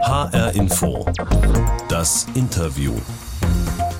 HR 0.00 0.54
Info. 0.54 1.04
Das 1.88 2.26
Interview. 2.34 2.92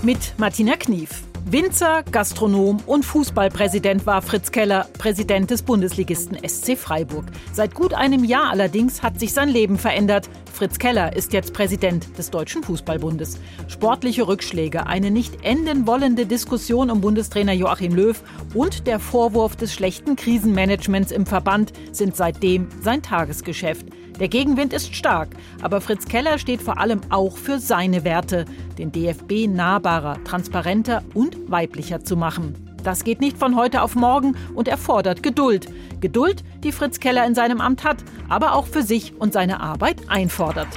Mit 0.03 0.35
Martina 0.39 0.77
Knief. 0.77 1.23
Winzer, 1.45 2.03
Gastronom 2.03 2.79
und 2.87 3.05
Fußballpräsident 3.05 4.07
war 4.07 4.23
Fritz 4.23 4.53
Keller, 4.53 4.87
Präsident 4.99 5.51
des 5.51 5.63
Bundesligisten 5.63 6.39
SC 6.47 6.77
Freiburg. 6.77 7.25
Seit 7.53 7.75
gut 7.75 7.95
einem 7.95 8.25
Jahr 8.25 8.51
allerdings 8.51 9.03
hat 9.03 9.19
sich 9.19 9.33
sein 9.33 9.49
Leben 9.49 9.79
verändert. 9.79 10.29
Fritz 10.53 10.79
Keller 10.79 11.15
ist 11.15 11.33
jetzt 11.33 11.53
Präsident 11.53 12.19
des 12.19 12.31
Deutschen 12.31 12.63
Fußballbundes. 12.63 13.39
Sportliche 13.69 14.27
Rückschläge, 14.27 14.87
eine 14.87 15.11
nicht 15.11 15.45
enden 15.45 15.87
wollende 15.87 16.27
Diskussion 16.27 16.91
um 16.91 17.01
Bundestrainer 17.01 17.53
Joachim 17.53 17.95
Löw 17.95 18.21
und 18.55 18.87
der 18.87 19.01
Vorwurf 19.01 19.57
des 19.57 19.73
schlechten 19.73 20.17
Krisenmanagements 20.17 21.13
im 21.13 21.27
Verband 21.27 21.73
sind 21.93 22.17
seitdem 22.17 22.69
sein 22.81 23.03
Tagesgeschäft. 23.03 23.87
Der 24.21 24.29
Gegenwind 24.29 24.73
ist 24.73 24.95
stark, 24.95 25.29
aber 25.63 25.81
Fritz 25.81 26.07
Keller 26.07 26.39
steht 26.39 26.61
vor 26.61 26.79
allem 26.79 27.01
auch 27.11 27.37
für 27.37 27.61
seine 27.61 28.05
Werte, 28.05 28.45
den 28.77 28.91
DFB 28.91 29.47
nahbarer, 29.49 30.23
transparenter 30.25 31.05
und 31.15 31.51
weiblicher 31.51 32.03
zu 32.05 32.17
machen. 32.17 32.68
Das 32.85 33.05
geht 33.05 33.21
nicht 33.21 33.37
von 33.37 33.57
heute 33.57 33.83
auf 33.83 33.95
morgen 33.95 34.37
und 34.55 34.69
erfordert 34.69 35.23
Geduld. 35.23 35.69
Geduld, 36.01 36.45
die 36.63 36.73
Fritz 36.73 37.01
Keller 37.01 37.27
in 37.27 37.35
seinem 37.35 37.61
Amt 37.61 37.85
hat, 37.85 37.99
aber 38.29 38.55
auch 38.55 38.67
für 38.67 38.83
sich 38.83 39.21
und 39.21 39.33
seine 39.33 39.61
Arbeit 39.61 40.03
einfordert. 40.09 40.69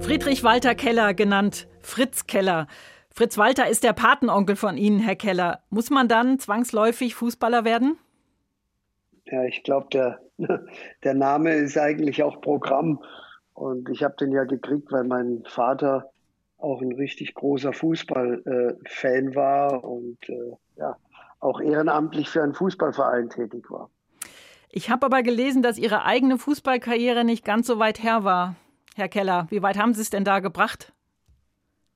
Friedrich 0.00 0.44
Walter 0.44 0.74
Keller, 0.74 1.14
genannt 1.14 1.66
Fritz 1.80 2.26
Keller. 2.26 2.66
Fritz 3.10 3.38
Walter 3.38 3.68
ist 3.68 3.84
der 3.84 3.92
Patenonkel 3.92 4.56
von 4.56 4.76
Ihnen, 4.76 4.98
Herr 4.98 5.16
Keller. 5.16 5.60
Muss 5.70 5.90
man 5.90 6.08
dann 6.08 6.38
zwangsläufig 6.38 7.14
Fußballer 7.14 7.64
werden? 7.64 7.96
Ja, 9.26 9.44
ich 9.44 9.62
glaube, 9.62 9.86
der, 9.92 10.20
der 11.04 11.14
Name 11.14 11.54
ist 11.54 11.78
eigentlich 11.78 12.22
auch 12.22 12.40
Programm. 12.40 13.02
Und 13.54 13.88
ich 13.88 14.02
habe 14.02 14.16
den 14.18 14.32
ja 14.32 14.44
gekriegt, 14.44 14.90
weil 14.90 15.04
mein 15.04 15.44
Vater 15.46 16.10
auch 16.64 16.80
ein 16.82 16.92
richtig 16.92 17.34
großer 17.34 17.72
Fußballfan 17.72 19.28
äh, 19.28 19.34
war 19.34 19.84
und 19.84 20.18
äh, 20.28 20.52
ja, 20.76 20.96
auch 21.40 21.60
ehrenamtlich 21.60 22.28
für 22.28 22.42
einen 22.42 22.54
Fußballverein 22.54 23.28
tätig 23.28 23.70
war. 23.70 23.90
Ich 24.70 24.90
habe 24.90 25.06
aber 25.06 25.22
gelesen, 25.22 25.62
dass 25.62 25.78
Ihre 25.78 26.04
eigene 26.04 26.38
Fußballkarriere 26.38 27.24
nicht 27.24 27.44
ganz 27.44 27.66
so 27.66 27.78
weit 27.78 28.02
her 28.02 28.24
war. 28.24 28.56
Herr 28.96 29.08
Keller, 29.08 29.46
wie 29.50 29.62
weit 29.62 29.78
haben 29.78 29.94
Sie 29.94 30.00
es 30.00 30.10
denn 30.10 30.24
da 30.24 30.40
gebracht? 30.40 30.92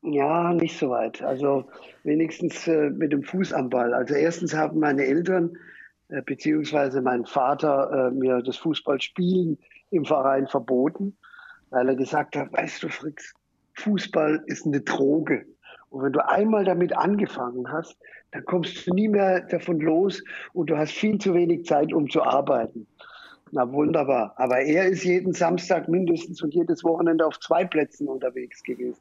Ja, 0.02 0.52
nicht 0.52 0.78
so 0.78 0.91
weit. 0.91 1.22
Also 1.22 1.64
wenigstens 2.05 2.69
äh, 2.69 2.91
mit 2.91 3.12
dem 3.12 3.25
Fuß 3.25 3.53
am 3.53 3.69
Ball. 3.70 3.94
Also 3.94 4.14
erstens 4.14 4.55
haben 4.55 4.78
meine 4.78 5.05
Eltern 5.05 5.56
äh, 6.08 6.22
beziehungsweise 6.22 7.03
mein 7.03 7.25
Vater 7.27 8.10
äh, 8.10 8.10
mir 8.14 8.42
das 8.42 8.56
Fußballspielen 8.58 9.58
im 9.91 10.05
Verein 10.05 10.47
verboten, 10.47 11.16
weil 11.70 11.88
er 11.88 11.97
gesagt 11.97 12.36
hat, 12.36 12.53
weißt 12.53 12.82
du, 12.82 12.88
Fritz, 12.88 13.34
Fußball 13.79 14.43
ist 14.47 14.67
eine 14.67 14.81
Droge. 14.81 15.45
Und 15.91 16.03
wenn 16.03 16.12
du 16.12 16.29
einmal 16.29 16.65
damit 16.65 16.97
angefangen 16.97 17.71
hast, 17.73 17.97
dann 18.33 18.45
kommst 18.45 18.87
du 18.87 18.95
nie 18.95 19.09
mehr 19.09 19.41
davon 19.41 19.81
los 19.81 20.23
und 20.53 20.69
du 20.69 20.77
hast 20.77 20.93
viel 20.93 21.19
zu 21.19 21.34
wenig 21.34 21.65
Zeit, 21.65 21.93
um 21.93 22.11
zu 22.11 22.23
arbeiten. 22.23 22.87
Na 23.53 23.71
wunderbar. 23.73 24.34
Aber 24.37 24.61
er 24.61 24.87
ist 24.87 25.05
jeden 25.05 25.33
Samstag 25.33 25.89
mindestens 25.89 26.43
und 26.43 26.53
jedes 26.53 26.84
Wochenende 26.84 27.25
auf 27.25 27.41
zwei 27.41 27.65
Plätzen 27.65 28.06
unterwegs 28.06 28.62
gewesen. 28.62 29.01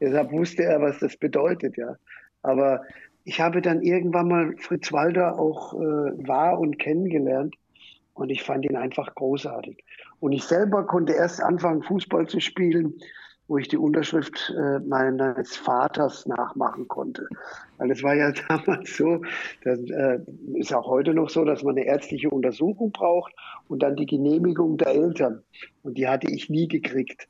Deshalb 0.00 0.30
wusste 0.30 0.62
er, 0.62 0.80
was 0.80 1.00
das 1.00 1.16
bedeutet, 1.16 1.76
ja. 1.76 1.96
Aber 2.42 2.82
ich 3.24 3.40
habe 3.40 3.60
dann 3.60 3.82
irgendwann 3.82 4.28
mal 4.28 4.56
Fritz 4.58 4.92
Walter 4.92 5.38
auch 5.38 5.74
äh, 5.74 5.78
wahr 6.28 6.60
und 6.60 6.78
kennengelernt 6.78 7.56
und 8.14 8.30
ich 8.30 8.44
fand 8.44 8.64
ihn 8.64 8.76
einfach 8.76 9.14
großartig. 9.16 9.84
Und 10.20 10.32
ich 10.32 10.44
selber 10.44 10.86
konnte 10.86 11.14
erst 11.14 11.42
anfangen, 11.42 11.82
Fußball 11.82 12.28
zu 12.28 12.40
spielen, 12.40 12.94
wo 13.48 13.56
ich 13.56 13.68
die 13.68 13.78
Unterschrift 13.78 14.54
äh, 14.56 14.78
meines 14.80 15.56
Vaters 15.56 16.26
nachmachen 16.26 16.86
konnte. 16.86 17.26
Weil 17.78 17.90
es 17.90 18.02
war 18.02 18.14
ja 18.14 18.30
damals 18.48 18.96
so, 18.96 19.22
das 19.64 19.80
äh, 19.90 20.20
ist 20.54 20.72
auch 20.72 20.86
heute 20.86 21.14
noch 21.14 21.30
so, 21.30 21.44
dass 21.44 21.62
man 21.62 21.76
eine 21.76 21.86
ärztliche 21.86 22.30
Untersuchung 22.30 22.92
braucht 22.92 23.34
und 23.68 23.82
dann 23.82 23.96
die 23.96 24.06
Genehmigung 24.06 24.76
der 24.76 24.88
Eltern. 24.88 25.42
Und 25.82 25.96
die 25.96 26.06
hatte 26.06 26.30
ich 26.30 26.50
nie 26.50 26.68
gekriegt. 26.68 27.26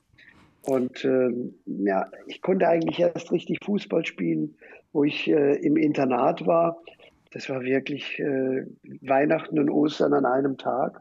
Und 0.62 1.04
ähm, 1.04 1.54
ja, 1.64 2.10
ich 2.26 2.42
konnte 2.42 2.68
eigentlich 2.68 2.98
erst 2.98 3.30
richtig 3.30 3.58
Fußball 3.64 4.04
spielen, 4.04 4.56
wo 4.92 5.04
ich 5.04 5.28
äh, 5.28 5.54
im 5.56 5.76
Internat 5.76 6.46
war. 6.46 6.82
Das 7.30 7.48
war 7.48 7.62
wirklich 7.62 8.18
äh, 8.18 8.66
Weihnachten 9.02 9.58
und 9.58 9.70
Ostern 9.70 10.14
an 10.14 10.26
einem 10.26 10.58
Tag. 10.58 11.00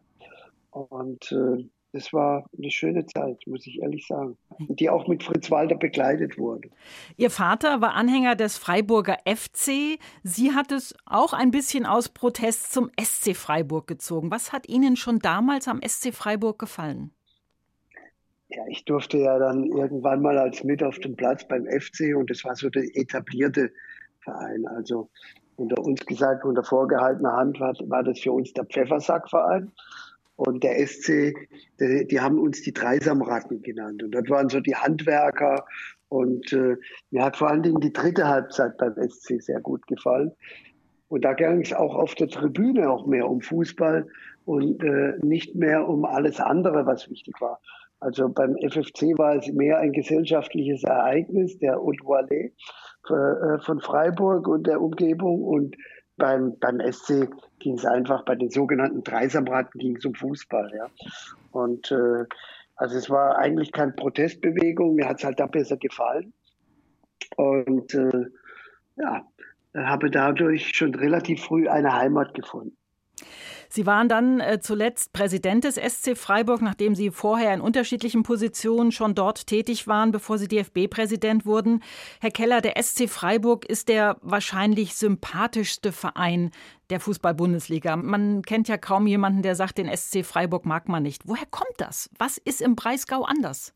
Und 0.71 1.31
äh, 1.31 1.65
das 1.93 2.11
war 2.13 2.45
eine 2.57 2.69
schöne 2.69 3.05
Zeit, 3.05 3.37
muss 3.47 3.65
ich 3.65 3.81
ehrlich 3.81 4.05
sagen, 4.07 4.37
die 4.59 4.89
auch 4.89 5.07
mit 5.07 5.23
Fritz 5.23 5.49
Walter 5.49 5.75
begleitet 5.75 6.37
wurde. 6.37 6.69
Ihr 7.15 7.29
Vater 7.29 7.81
war 7.81 7.93
Anhänger 7.93 8.35
des 8.35 8.57
Freiburger 8.57 9.17
FC. 9.25 9.99
Sie 10.23 10.53
hat 10.53 10.71
es 10.71 10.95
auch 11.05 11.33
ein 11.33 11.51
bisschen 11.51 11.85
aus 11.85 12.09
Protest 12.09 12.73
zum 12.73 12.91
SC 12.99 13.35
Freiburg 13.35 13.87
gezogen. 13.87 14.31
Was 14.31 14.51
hat 14.51 14.67
Ihnen 14.67 14.95
schon 14.95 15.19
damals 15.19 15.67
am 15.67 15.81
SC 15.81 16.13
Freiburg 16.13 16.59
gefallen? 16.59 17.11
Ja, 18.49 18.63
ich 18.69 18.85
durfte 18.85 19.17
ja 19.17 19.37
dann 19.39 19.65
irgendwann 19.65 20.21
mal 20.21 20.37
als 20.37 20.63
mit 20.63 20.81
auf 20.81 20.99
dem 20.99 21.15
Platz 21.15 21.45
beim 21.47 21.65
FC 21.65 22.15
und 22.15 22.29
das 22.29 22.43
war 22.45 22.55
so 22.55 22.69
der 22.69 22.83
etablierte 22.95 23.71
Verein. 24.19 24.65
Also 24.67 25.09
unter 25.57 25.81
uns 25.83 26.05
gesagt, 26.05 26.45
unter 26.45 26.63
vorgehaltener 26.63 27.33
Hand 27.33 27.59
war, 27.59 27.73
war 27.87 28.03
das 28.03 28.19
für 28.19 28.31
uns 28.31 28.53
der 28.53 28.65
Pfeffersackverein. 28.65 29.71
Und 30.37 30.63
der 30.63 30.87
SC, 30.87 31.35
die, 31.79 32.07
die, 32.07 32.19
haben 32.19 32.39
uns 32.39 32.61
die 32.61 32.73
Dreisamratten 32.73 33.61
genannt. 33.63 34.03
Und 34.03 34.11
dort 34.11 34.29
waren 34.29 34.49
so 34.49 34.59
die 34.59 34.75
Handwerker. 34.75 35.65
Und 36.09 36.53
äh, 36.53 36.77
mir 37.11 37.23
hat 37.23 37.35
vor 37.35 37.49
allen 37.49 37.63
Dingen 37.63 37.81
die 37.81 37.91
dritte 37.91 38.27
Halbzeit 38.27 38.77
beim 38.77 38.93
SC 39.09 39.41
sehr 39.41 39.59
gut 39.59 39.85
gefallen. 39.87 40.31
Und 41.09 41.25
da 41.25 41.33
ging 41.33 41.61
es 41.61 41.73
auch 41.73 41.95
auf 41.95 42.15
der 42.15 42.27
Tribüne 42.27 42.89
auch 42.89 43.07
mehr 43.07 43.27
um 43.27 43.41
Fußball 43.41 44.07
und 44.45 44.83
äh, 44.83 45.13
nicht 45.21 45.55
mehr 45.55 45.87
um 45.87 46.05
alles 46.05 46.39
andere, 46.39 46.85
was 46.85 47.09
wichtig 47.09 47.35
war. 47.41 47.59
Also 47.99 48.29
beim 48.29 48.55
FFC 48.57 49.17
war 49.17 49.37
es 49.37 49.51
mehr 49.51 49.79
ein 49.79 49.91
gesellschaftliches 49.91 50.83
Ereignis, 50.83 51.57
der 51.57 51.77
Haute 51.77 52.03
Vallée 52.03 52.51
äh, 53.09 53.59
von 53.59 53.79
Freiburg 53.81 54.47
und 54.47 54.67
der 54.67 54.81
Umgebung. 54.81 55.43
Und 55.43 55.75
beim, 56.17 56.57
beim 56.59 56.79
SC 56.91 57.29
ging 57.59 57.75
es 57.75 57.85
einfach, 57.85 58.25
bei 58.25 58.35
den 58.35 58.49
sogenannten 58.49 59.03
Dreisamraten 59.03 59.79
ging 59.79 59.95
es 59.95 60.05
um 60.05 60.13
Fußball. 60.13 60.71
Ja. 60.75 60.89
Und 61.51 61.91
äh, 61.91 62.25
also 62.75 62.97
es 62.97 63.09
war 63.09 63.37
eigentlich 63.37 63.71
keine 63.71 63.93
Protestbewegung, 63.93 64.95
mir 64.95 65.07
hat 65.07 65.19
es 65.19 65.23
halt 65.23 65.39
da 65.39 65.47
besser 65.47 65.77
gefallen. 65.77 66.33
Und 67.35 67.93
äh, 67.93 68.25
ja, 68.97 69.25
habe 69.75 70.09
dadurch 70.09 70.75
schon 70.75 70.93
relativ 70.95 71.43
früh 71.43 71.67
eine 71.67 71.93
Heimat 71.93 72.33
gefunden. 72.33 72.77
Sie 73.69 73.85
waren 73.85 74.09
dann 74.09 74.39
äh, 74.39 74.59
zuletzt 74.59 75.13
Präsident 75.13 75.63
des 75.63 75.75
SC 75.75 76.17
Freiburg, 76.17 76.61
nachdem 76.61 76.95
Sie 76.95 77.11
vorher 77.11 77.53
in 77.53 77.61
unterschiedlichen 77.61 78.23
Positionen 78.23 78.91
schon 78.91 79.15
dort 79.15 79.47
tätig 79.47 79.87
waren, 79.87 80.11
bevor 80.11 80.37
Sie 80.37 80.47
DFB-Präsident 80.47 81.45
wurden. 81.45 81.81
Herr 82.19 82.31
Keller, 82.31 82.61
der 82.61 82.81
SC 82.81 83.09
Freiburg 83.09 83.65
ist 83.65 83.89
der 83.89 84.17
wahrscheinlich 84.21 84.95
sympathischste 84.95 85.91
Verein 85.91 86.51
der 86.89 86.99
Fußball-Bundesliga. 86.99 87.95
Man 87.95 88.41
kennt 88.41 88.67
ja 88.67 88.77
kaum 88.77 89.07
jemanden, 89.07 89.41
der 89.41 89.55
sagt, 89.55 89.77
den 89.77 89.95
SC 89.95 90.25
Freiburg 90.25 90.65
mag 90.65 90.87
man 90.87 91.03
nicht. 91.03 91.23
Woher 91.25 91.45
kommt 91.49 91.75
das? 91.77 92.09
Was 92.17 92.37
ist 92.37 92.61
im 92.61 92.75
Breisgau 92.75 93.23
anders? 93.23 93.73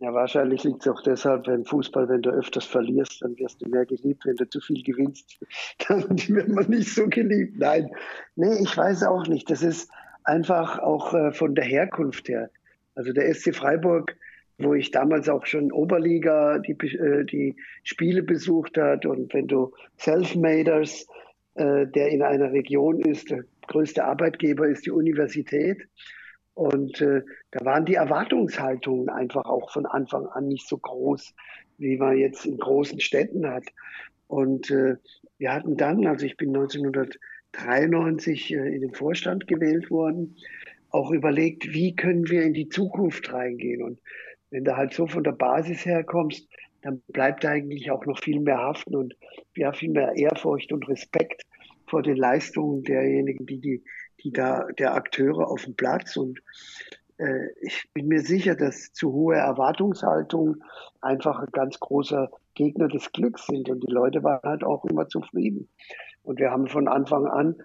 Ja, 0.00 0.14
wahrscheinlich 0.14 0.62
liegt 0.62 0.82
es 0.82 0.88
auch 0.88 1.02
deshalb, 1.02 1.48
wenn 1.48 1.64
Fußball, 1.64 2.08
wenn 2.08 2.22
du 2.22 2.30
öfters 2.30 2.64
verlierst, 2.64 3.20
dann 3.20 3.36
wirst 3.36 3.60
du 3.60 3.68
mehr 3.68 3.84
geliebt. 3.84 4.24
Wenn 4.24 4.36
du 4.36 4.48
zu 4.48 4.60
viel 4.60 4.82
gewinnst, 4.84 5.40
dann 5.88 6.08
wird 6.28 6.48
man 6.48 6.70
nicht 6.70 6.94
so 6.94 7.08
geliebt. 7.08 7.58
Nein, 7.58 7.90
nee, 8.36 8.62
ich 8.62 8.76
weiß 8.76 9.02
auch 9.04 9.26
nicht. 9.26 9.50
Das 9.50 9.62
ist 9.62 9.90
einfach 10.22 10.78
auch 10.78 11.14
äh, 11.14 11.32
von 11.32 11.56
der 11.56 11.64
Herkunft 11.64 12.28
her. 12.28 12.50
Also 12.94 13.12
der 13.12 13.32
SC 13.34 13.54
Freiburg, 13.54 14.16
wo 14.58 14.74
ich 14.74 14.92
damals 14.92 15.28
auch 15.28 15.46
schon 15.46 15.72
Oberliga 15.72 16.58
die, 16.60 16.72
äh, 16.72 17.24
die 17.24 17.56
Spiele 17.82 18.22
besucht 18.22 18.76
hat 18.76 19.04
und 19.04 19.34
wenn 19.34 19.48
du 19.48 19.72
Self-Maders, 19.98 21.06
äh, 21.54 21.86
der 21.86 22.08
in 22.10 22.22
einer 22.22 22.52
Region 22.52 23.00
ist, 23.00 23.30
der 23.30 23.44
größte 23.66 24.04
Arbeitgeber 24.04 24.68
ist 24.68 24.86
die 24.86 24.90
Universität 24.92 25.88
und 26.58 27.00
äh, 27.00 27.22
da 27.52 27.64
waren 27.64 27.84
die 27.84 27.94
Erwartungshaltungen 27.94 29.10
einfach 29.10 29.44
auch 29.44 29.70
von 29.70 29.86
Anfang 29.86 30.26
an 30.26 30.48
nicht 30.48 30.66
so 30.66 30.76
groß, 30.76 31.32
wie 31.76 31.96
man 31.96 32.18
jetzt 32.18 32.46
in 32.46 32.58
großen 32.58 32.98
Städten 32.98 33.48
hat. 33.48 33.62
Und 34.26 34.68
äh, 34.68 34.96
wir 35.38 35.52
hatten 35.52 35.76
dann, 35.76 36.04
also 36.08 36.26
ich 36.26 36.36
bin 36.36 36.48
1993 36.48 38.54
äh, 38.54 38.74
in 38.74 38.80
den 38.80 38.92
Vorstand 38.92 39.46
gewählt 39.46 39.88
worden, 39.88 40.34
auch 40.90 41.12
überlegt, 41.12 41.72
wie 41.72 41.94
können 41.94 42.28
wir 42.28 42.42
in 42.42 42.54
die 42.54 42.68
Zukunft 42.68 43.32
reingehen. 43.32 43.80
Und 43.80 44.00
wenn 44.50 44.64
du 44.64 44.76
halt 44.76 44.94
so 44.94 45.06
von 45.06 45.22
der 45.22 45.32
Basis 45.32 45.86
herkommst, 45.86 46.48
dann 46.82 47.02
bleibt 47.06 47.46
eigentlich 47.46 47.92
auch 47.92 48.04
noch 48.04 48.18
viel 48.18 48.40
mehr 48.40 48.58
haften 48.58 48.96
und 48.96 49.14
ja, 49.54 49.72
viel 49.72 49.90
mehr 49.90 50.16
Ehrfurcht 50.16 50.72
und 50.72 50.88
Respekt 50.88 51.42
vor 51.86 52.02
den 52.02 52.16
Leistungen 52.16 52.82
derjenigen, 52.82 53.46
die 53.46 53.60
die 53.60 53.84
die 54.22 54.32
da 54.32 54.66
der 54.78 54.94
Akteure 54.94 55.48
auf 55.48 55.64
dem 55.64 55.74
Platz 55.74 56.16
und 56.16 56.40
äh, 57.18 57.48
ich 57.60 57.88
bin 57.92 58.08
mir 58.08 58.20
sicher, 58.20 58.54
dass 58.54 58.92
zu 58.92 59.12
hohe 59.12 59.36
Erwartungshaltung 59.36 60.56
einfach 61.00 61.40
ein 61.40 61.50
ganz 61.52 61.78
großer 61.78 62.30
Gegner 62.54 62.88
des 62.88 63.12
Glücks 63.12 63.46
sind. 63.46 63.68
Und 63.68 63.86
die 63.86 63.92
Leute 63.92 64.22
waren 64.22 64.42
halt 64.42 64.64
auch 64.64 64.84
immer 64.84 65.08
zufrieden. 65.08 65.68
Und 66.22 66.38
wir 66.38 66.50
haben 66.50 66.68
von 66.68 66.88
Anfang 66.88 67.26
an, 67.26 67.56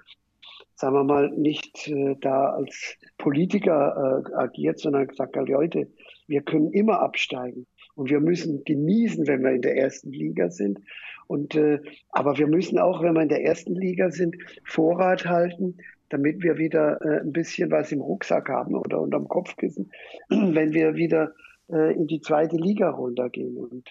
sagen 0.75 0.95
wir 0.95 1.03
mal, 1.03 1.29
nicht 1.29 1.87
äh, 1.87 2.15
da 2.19 2.51
als 2.51 2.95
Politiker 3.17 4.23
äh, 4.25 4.35
agiert, 4.35 4.79
sondern 4.79 5.07
gesagt, 5.07 5.35
Leute, 5.35 5.87
wir 6.27 6.41
können 6.41 6.71
immer 6.71 6.99
absteigen. 6.99 7.67
Und 7.95 8.09
wir 8.09 8.19
müssen 8.19 8.63
genießen, 8.63 9.27
wenn 9.27 9.43
wir 9.43 9.51
in 9.51 9.61
der 9.61 9.77
ersten 9.77 10.11
Liga 10.11 10.49
sind. 10.49 10.79
Und, 11.27 11.55
äh, 11.55 11.79
aber 12.09 12.37
wir 12.37 12.47
müssen 12.47 12.79
auch, 12.79 13.01
wenn 13.01 13.13
wir 13.13 13.21
in 13.21 13.29
der 13.29 13.43
ersten 13.43 13.75
Liga 13.75 14.09
sind, 14.09 14.35
Vorrat 14.65 15.25
halten, 15.25 15.77
damit 16.09 16.43
wir 16.43 16.57
wieder 16.57 17.01
äh, 17.01 17.21
ein 17.21 17.31
bisschen 17.31 17.71
was 17.71 17.91
im 17.91 18.01
Rucksack 18.01 18.49
haben 18.49 18.75
oder 18.75 19.01
unterm 19.01 19.27
Kopfkissen, 19.27 19.91
wenn 20.29 20.73
wir 20.73 20.95
wieder 20.95 21.33
äh, 21.71 21.93
in 21.93 22.07
die 22.07 22.21
zweite 22.21 22.57
Liga 22.57 22.89
runtergehen. 22.89 23.57
Und 23.57 23.89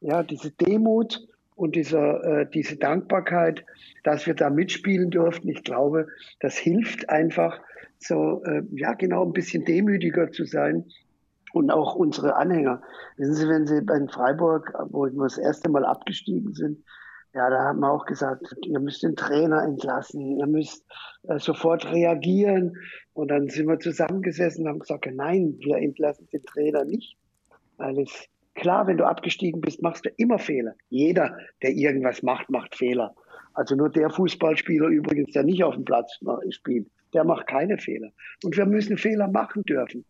ja, 0.00 0.22
diese 0.22 0.50
Demut 0.50 1.26
und 1.54 1.74
dieser, 1.74 2.24
äh, 2.24 2.50
diese 2.50 2.76
Dankbarkeit, 2.76 3.64
dass 4.04 4.26
wir 4.26 4.34
da 4.34 4.50
mitspielen 4.50 5.10
durften, 5.10 5.48
ich 5.48 5.64
glaube, 5.64 6.06
das 6.40 6.56
hilft 6.56 7.08
einfach, 7.10 7.60
so, 7.98 8.42
äh, 8.44 8.62
ja, 8.72 8.94
genau, 8.94 9.24
ein 9.24 9.32
bisschen 9.32 9.64
demütiger 9.64 10.30
zu 10.30 10.44
sein. 10.44 10.84
Und 11.54 11.70
auch 11.70 11.94
unsere 11.94 12.36
Anhänger. 12.36 12.82
Wissen 13.16 13.34
Sie, 13.34 13.48
wenn 13.48 13.66
Sie 13.66 13.80
bei 13.80 13.98
Freiburg, 14.06 14.72
wo 14.90 15.06
wir 15.06 15.22
das 15.22 15.38
erste 15.38 15.70
Mal 15.70 15.84
abgestiegen 15.84 16.52
sind, 16.52 16.84
ja, 17.38 17.50
da 17.50 17.64
haben 17.66 17.78
wir 17.78 17.92
auch 17.92 18.04
gesagt, 18.04 18.52
ihr 18.66 18.80
müsst 18.80 19.04
den 19.04 19.14
Trainer 19.14 19.62
entlassen, 19.62 20.38
ihr 20.38 20.46
müsst 20.48 20.84
äh, 21.28 21.38
sofort 21.38 21.86
reagieren. 21.92 22.76
Und 23.12 23.28
dann 23.28 23.48
sind 23.48 23.68
wir 23.68 23.78
zusammengesessen 23.78 24.64
und 24.64 24.70
haben 24.70 24.78
gesagt, 24.80 25.08
nein, 25.14 25.54
wir 25.60 25.76
entlassen 25.76 26.28
den 26.32 26.42
Trainer 26.42 26.84
nicht. 26.84 27.16
Weil 27.76 28.00
es 28.00 28.26
klar, 28.56 28.88
wenn 28.88 28.96
du 28.96 29.04
abgestiegen 29.04 29.60
bist, 29.60 29.80
machst 29.82 30.04
du 30.04 30.10
immer 30.16 30.40
Fehler. 30.40 30.74
Jeder, 30.88 31.38
der 31.62 31.70
irgendwas 31.70 32.24
macht, 32.24 32.50
macht 32.50 32.74
Fehler. 32.74 33.14
Also 33.54 33.76
nur 33.76 33.88
der 33.88 34.10
Fußballspieler 34.10 34.88
übrigens, 34.88 35.30
der 35.32 35.44
nicht 35.44 35.62
auf 35.62 35.76
dem 35.76 35.84
Platz 35.84 36.18
spielt, 36.50 36.88
der 37.14 37.22
macht 37.22 37.46
keine 37.46 37.78
Fehler. 37.78 38.10
Und 38.42 38.56
wir 38.56 38.66
müssen 38.66 38.98
Fehler 38.98 39.28
machen 39.28 39.62
dürfen. 39.62 40.04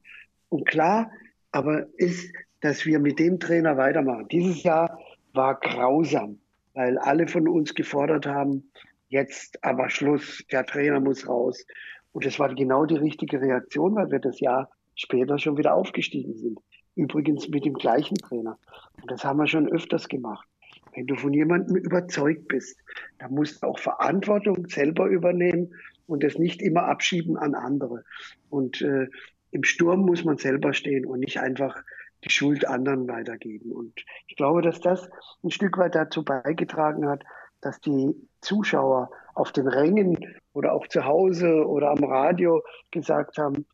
Und 0.49 0.67
klar, 0.67 1.11
aber 1.53 1.89
ist, 1.99 2.33
dass 2.63 2.87
wir 2.87 2.99
mit 3.01 3.19
dem 3.19 3.39
Trainer 3.39 3.77
weitermachen. 3.77 4.29
Dieses 4.29 4.63
Jahr 4.63 4.99
war 5.35 5.61
grausam 5.61 6.39
weil 6.79 6.97
alle 6.97 7.27
von 7.27 7.49
uns 7.49 7.75
gefordert 7.75 8.25
haben, 8.25 8.71
jetzt 9.09 9.65
aber 9.65 9.91
Schluss, 9.91 10.45
der 10.53 10.65
Trainer 10.65 11.01
muss 11.01 11.29
raus. 11.29 11.67
Und 12.13 12.25
das 12.25 12.39
war 12.39 12.55
genau 12.55 12.87
die 12.87 12.95
richtige 12.95 13.41
Reaktion, 13.41 13.97
weil 13.97 14.13
wir 14.13 14.21
das 14.21 14.39
Jahr 14.39 14.71
später 14.95 15.41
schon 15.41 15.59
wieder 15.59 15.75
aufgestiegen 15.75 16.37
sind. 16.37 16.61
Übrigens 16.95 17.49
mit 17.49 17.65
dem 17.65 17.75
gleichen 17.75 18.17
Trainer. 18.19 18.61
Und 19.03 19.11
das 19.11 19.25
haben 19.25 19.41
wir 19.41 19.49
schon 19.49 19.67
öfters 19.67 20.09
gemacht. 20.09 20.47
Wenn 20.95 21.09
du 21.09 21.17
von 21.17 21.33
jemandem 21.33 21.75
überzeugt 21.75 22.47
bist, 22.47 22.79
dann 23.19 23.33
musst 23.33 23.65
du 23.65 23.67
auch 23.67 23.81
Verantwortung 23.81 24.69
selber 24.69 25.07
übernehmen 25.07 25.75
und 26.07 26.23
das 26.23 26.39
nicht 26.39 26.63
immer 26.63 26.85
abschieben 26.85 27.37
an 27.37 27.57
andere. 27.57 28.05
Und 28.51 28.83
äh, 28.83 29.09
im 29.51 29.65
Sturm 29.65 30.03
muss 30.03 30.25
man 30.25 30.37
selber 30.37 30.73
stehen 30.73 31.07
und 31.07 31.19
nicht 31.19 31.41
einfach 31.41 31.83
die 32.25 32.31
Schuld 32.31 32.67
anderen 32.67 33.09
weitergeben. 33.09 33.73
Und 33.73 33.93
ich 34.27 34.37
glaube, 34.37 34.63
dass 34.63 34.81
das 34.81 35.09
ein 35.43 35.51
Stück 35.51 35.79
weit 35.79 35.95
dazu 35.95 36.25
beigetragen 36.25 37.09
hat, 37.09 37.23
dass 37.61 37.81
die 37.81 38.15
Zuschauer 38.41 39.11
auf 39.35 39.53
den 39.53 39.69
Rängen 39.69 40.19
oder 40.53 40.73
auch 40.73 40.87
zu 40.89 41.05
Hause 41.05 41.67
oder 41.67 41.91
am 41.91 42.05
Radio 42.05 42.63
gesagt 42.91 43.39
haben, 43.39 43.67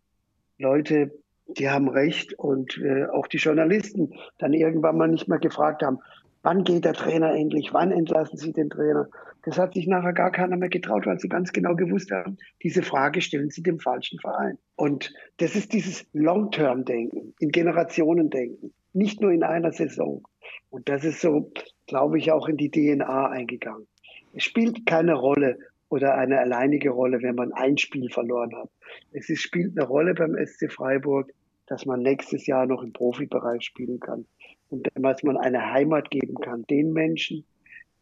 Leute, 0.58 1.12
die 1.46 1.68
haben 1.68 1.88
recht 1.88 2.38
und 2.38 2.78
äh, 2.78 3.06
auch 3.06 3.26
die 3.26 3.36
Journalisten 3.36 4.14
dann 4.38 4.54
irgendwann 4.54 4.96
mal 4.96 5.08
nicht 5.08 5.28
mehr 5.28 5.38
gefragt 5.38 5.82
haben, 5.82 5.98
Wann 6.44 6.62
geht 6.62 6.84
der 6.84 6.92
Trainer 6.92 7.32
endlich? 7.32 7.72
Wann 7.72 7.90
entlassen 7.90 8.36
Sie 8.36 8.52
den 8.52 8.68
Trainer? 8.68 9.08
Das 9.44 9.56
hat 9.56 9.72
sich 9.72 9.86
nachher 9.86 10.12
gar 10.12 10.30
keiner 10.30 10.58
mehr 10.58 10.68
getraut, 10.68 11.06
weil 11.06 11.18
sie 11.18 11.28
ganz 11.28 11.52
genau 11.52 11.74
gewusst 11.74 12.10
haben, 12.10 12.36
diese 12.62 12.82
Frage 12.82 13.22
stellen 13.22 13.48
sie 13.48 13.62
dem 13.62 13.78
falschen 13.80 14.18
Verein. 14.18 14.58
Und 14.76 15.12
das 15.38 15.56
ist 15.56 15.72
dieses 15.72 16.06
Long-Term-Denken, 16.12 17.33
in 17.44 17.50
Generationen 17.50 18.30
denken, 18.30 18.72
nicht 18.94 19.20
nur 19.20 19.30
in 19.30 19.42
einer 19.42 19.72
Saison. 19.72 20.22
Und 20.70 20.88
das 20.88 21.04
ist 21.04 21.20
so, 21.20 21.52
glaube 21.86 22.18
ich, 22.18 22.32
auch 22.32 22.48
in 22.48 22.56
die 22.56 22.70
DNA 22.70 23.28
eingegangen. 23.28 23.86
Es 24.32 24.44
spielt 24.44 24.86
keine 24.86 25.14
Rolle 25.14 25.58
oder 25.90 26.14
eine 26.16 26.40
alleinige 26.40 26.90
Rolle, 26.90 27.22
wenn 27.22 27.34
man 27.34 27.52
ein 27.52 27.76
Spiel 27.76 28.08
verloren 28.10 28.56
hat. 28.56 28.70
Es 29.12 29.28
ist, 29.28 29.42
spielt 29.42 29.76
eine 29.76 29.86
Rolle 29.86 30.14
beim 30.14 30.34
SC 30.42 30.72
Freiburg, 30.72 31.32
dass 31.66 31.84
man 31.84 32.00
nächstes 32.00 32.46
Jahr 32.46 32.66
noch 32.66 32.82
im 32.82 32.92
Profibereich 32.92 33.62
spielen 33.62 34.00
kann 34.00 34.26
und 34.70 34.88
dass 34.94 35.22
man 35.22 35.36
eine 35.36 35.70
Heimat 35.72 36.10
geben 36.10 36.36
kann 36.36 36.64
den 36.64 36.92
Menschen, 36.92 37.44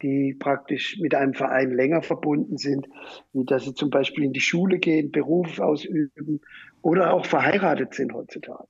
die 0.03 0.35
praktisch 0.39 0.99
mit 1.01 1.15
einem 1.15 1.35
Verein 1.35 1.73
länger 1.73 2.03
verbunden 2.03 2.59
sind, 2.59 2.89
wie 3.33 3.45
dass 3.45 3.65
sie 3.65 3.75
zum 3.75 3.91
Beispiel 3.91 4.25
in 4.25 4.33
die 4.33 4.41
Schule 4.41 4.79
gehen, 4.79 5.11
Beruf 5.11 5.59
ausüben 5.59 6.41
oder 6.81 7.13
auch 7.13 7.27
verheiratet 7.27 7.95
sind 7.95 8.13
heutzutage. 8.15 8.67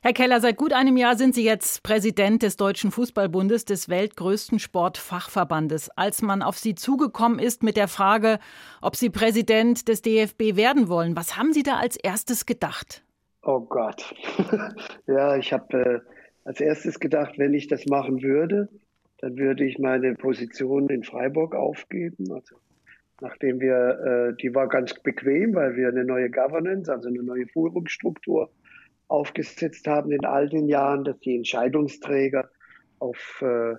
Herr 0.00 0.12
Keller, 0.12 0.40
seit 0.40 0.56
gut 0.56 0.72
einem 0.72 0.96
Jahr 0.96 1.16
sind 1.16 1.34
Sie 1.34 1.44
jetzt 1.44 1.82
Präsident 1.82 2.44
des 2.44 2.56
Deutschen 2.56 2.92
Fußballbundes, 2.92 3.64
des 3.64 3.88
weltgrößten 3.88 4.60
Sportfachverbandes. 4.60 5.90
Als 5.90 6.22
man 6.22 6.40
auf 6.40 6.56
Sie 6.56 6.76
zugekommen 6.76 7.40
ist 7.40 7.64
mit 7.64 7.76
der 7.76 7.88
Frage, 7.88 8.38
ob 8.80 8.94
Sie 8.94 9.10
Präsident 9.10 9.88
des 9.88 10.00
DFB 10.00 10.54
werden 10.54 10.88
wollen, 10.88 11.16
was 11.16 11.36
haben 11.36 11.52
Sie 11.52 11.64
da 11.64 11.78
als 11.78 11.96
erstes 11.96 12.46
gedacht? 12.46 13.02
Oh 13.42 13.58
Gott. 13.58 14.14
ja, 15.08 15.36
ich 15.36 15.52
habe 15.52 15.76
äh, 15.76 16.00
als 16.44 16.60
erstes 16.60 17.00
gedacht, 17.00 17.36
wenn 17.36 17.52
ich 17.52 17.66
das 17.66 17.86
machen 17.86 18.22
würde, 18.22 18.68
dann 19.18 19.36
würde 19.36 19.64
ich 19.64 19.80
meine 19.80 20.14
Position 20.14 20.88
in 20.90 21.02
Freiburg 21.02 21.56
aufgeben. 21.56 22.32
Also 22.32 22.54
nachdem 23.20 23.60
wir, 23.60 24.30
äh, 24.30 24.36
die 24.40 24.54
war 24.54 24.68
ganz 24.68 24.94
bequem, 24.94 25.56
weil 25.56 25.74
wir 25.74 25.88
eine 25.88 26.04
neue 26.04 26.30
Governance, 26.30 26.92
also 26.92 27.08
eine 27.08 27.24
neue 27.24 27.48
Führungsstruktur 27.48 28.48
aufgesetzt 29.08 29.86
haben 29.86 30.12
in 30.12 30.24
all 30.24 30.48
den 30.48 30.68
Jahren, 30.68 31.04
dass 31.04 31.18
die 31.20 31.36
Entscheidungsträger 31.36 32.48
auf 32.98 33.42
äh, 33.42 33.74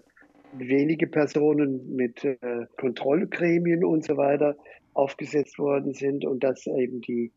wenige 0.53 1.07
Personen 1.07 1.95
mit 1.95 2.23
äh, 2.23 2.37
Kontrollgremien 2.77 3.85
und 3.85 4.03
so 4.03 4.17
weiter 4.17 4.55
aufgesetzt 4.93 5.59
worden 5.59 5.93
sind 5.93 6.25
und 6.25 6.43
dass 6.43 6.65
eben 6.67 7.01
die 7.01 7.31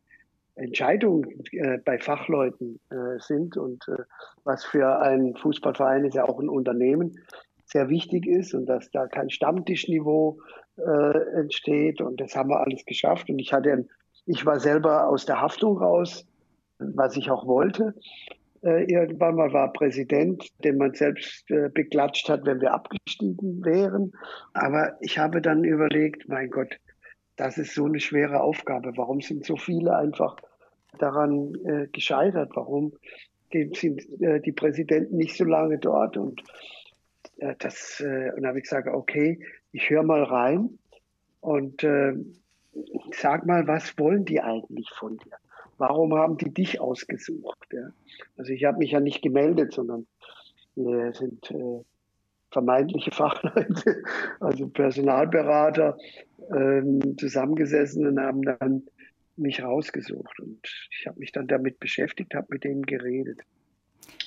Entscheidungen 0.54 1.44
äh, 1.52 1.78
bei 1.78 1.98
Fachleuten 1.98 2.80
äh, 2.90 3.18
sind 3.18 3.56
und 3.56 3.87
äh, 3.88 4.02
was 4.44 4.64
für 4.64 5.00
einen 5.00 5.37
Fußballverein 5.37 6.04
ist 6.04 6.14
ja 6.14 6.25
auch 6.25 6.40
ein 6.40 6.49
Unternehmen 6.49 7.18
sehr 7.64 7.88
wichtig 7.88 8.26
ist 8.26 8.54
und 8.54 8.66
dass 8.66 8.90
da 8.90 9.06
kein 9.06 9.30
Stammtischniveau 9.30 10.38
äh, 10.76 11.18
entsteht 11.40 12.00
und 12.00 12.20
das 12.20 12.37
haben 12.37 12.50
wir 12.50 12.61
alles 12.61 12.84
geschafft 12.84 13.30
und 13.30 13.38
ich 13.38 13.52
hatte, 13.52 13.87
ich 14.26 14.44
war 14.44 14.61
selber 14.61 15.08
aus 15.08 15.25
der 15.25 15.40
Haftung 15.40 15.78
raus, 15.78 16.26
was 16.94 17.16
ich 17.16 17.30
auch 17.30 17.46
wollte. 17.46 17.94
Äh, 18.62 18.84
irgendwann 18.84 19.34
mal 19.34 19.52
war 19.52 19.72
Präsident, 19.72 20.46
den 20.62 20.78
man 20.78 20.94
selbst 20.94 21.50
äh, 21.50 21.68
beklatscht 21.68 22.28
hat, 22.28 22.46
wenn 22.46 22.60
wir 22.60 22.72
abgestiegen 22.72 23.64
wären. 23.64 24.12
Aber 24.52 24.96
ich 25.00 25.18
habe 25.18 25.40
dann 25.40 25.64
überlegt, 25.64 26.28
mein 26.28 26.48
Gott, 26.48 26.78
das 27.34 27.58
ist 27.58 27.74
so 27.74 27.86
eine 27.86 27.98
schwere 27.98 28.40
Aufgabe. 28.40 28.92
Warum 28.96 29.20
sind 29.20 29.44
so 29.44 29.56
viele 29.56 29.96
einfach 29.96 30.36
daran 30.98 31.54
äh, 31.64 31.88
gescheitert? 31.88 32.52
Warum 32.54 32.92
sind 33.50 33.82
äh, 34.20 34.40
die 34.40 34.52
Präsidenten 34.52 35.16
nicht 35.16 35.36
so 35.36 35.44
lange 35.44 35.78
dort? 35.78 36.16
Und 36.16 36.42
das, 37.58 38.00
und 38.00 38.46
habe 38.46 38.58
ich 38.58 38.64
gesagt, 38.64 38.86
okay, 38.86 39.40
ich 39.72 39.90
höre 39.90 40.04
mal 40.04 40.22
rein 40.22 40.78
und 41.40 41.84
sag 43.10 43.46
mal, 43.46 43.66
was 43.66 43.98
wollen 43.98 44.24
die 44.24 44.40
eigentlich 44.40 44.88
von 44.90 45.16
dir? 45.16 45.41
Warum 45.82 46.14
haben 46.14 46.36
die 46.36 46.54
dich 46.54 46.80
ausgesucht? 46.80 47.66
Ja? 47.72 47.88
Also 48.36 48.52
ich 48.52 48.64
habe 48.64 48.78
mich 48.78 48.92
ja 48.92 49.00
nicht 49.00 49.20
gemeldet, 49.20 49.72
sondern 49.72 50.06
wir 50.76 51.12
sind 51.12 51.50
äh, 51.50 51.82
vermeintliche 52.52 53.10
Fachleute, 53.12 54.04
also 54.38 54.68
Personalberater, 54.68 55.98
ähm, 56.54 57.16
zusammengesessen 57.18 58.06
und 58.06 58.20
haben 58.20 58.42
dann 58.42 58.84
mich 59.36 59.60
rausgesucht. 59.60 60.38
Und 60.38 60.60
ich 61.00 61.08
habe 61.08 61.18
mich 61.18 61.32
dann 61.32 61.48
damit 61.48 61.80
beschäftigt, 61.80 62.32
habe 62.36 62.46
mit 62.50 62.62
denen 62.62 62.82
geredet. 62.82 63.40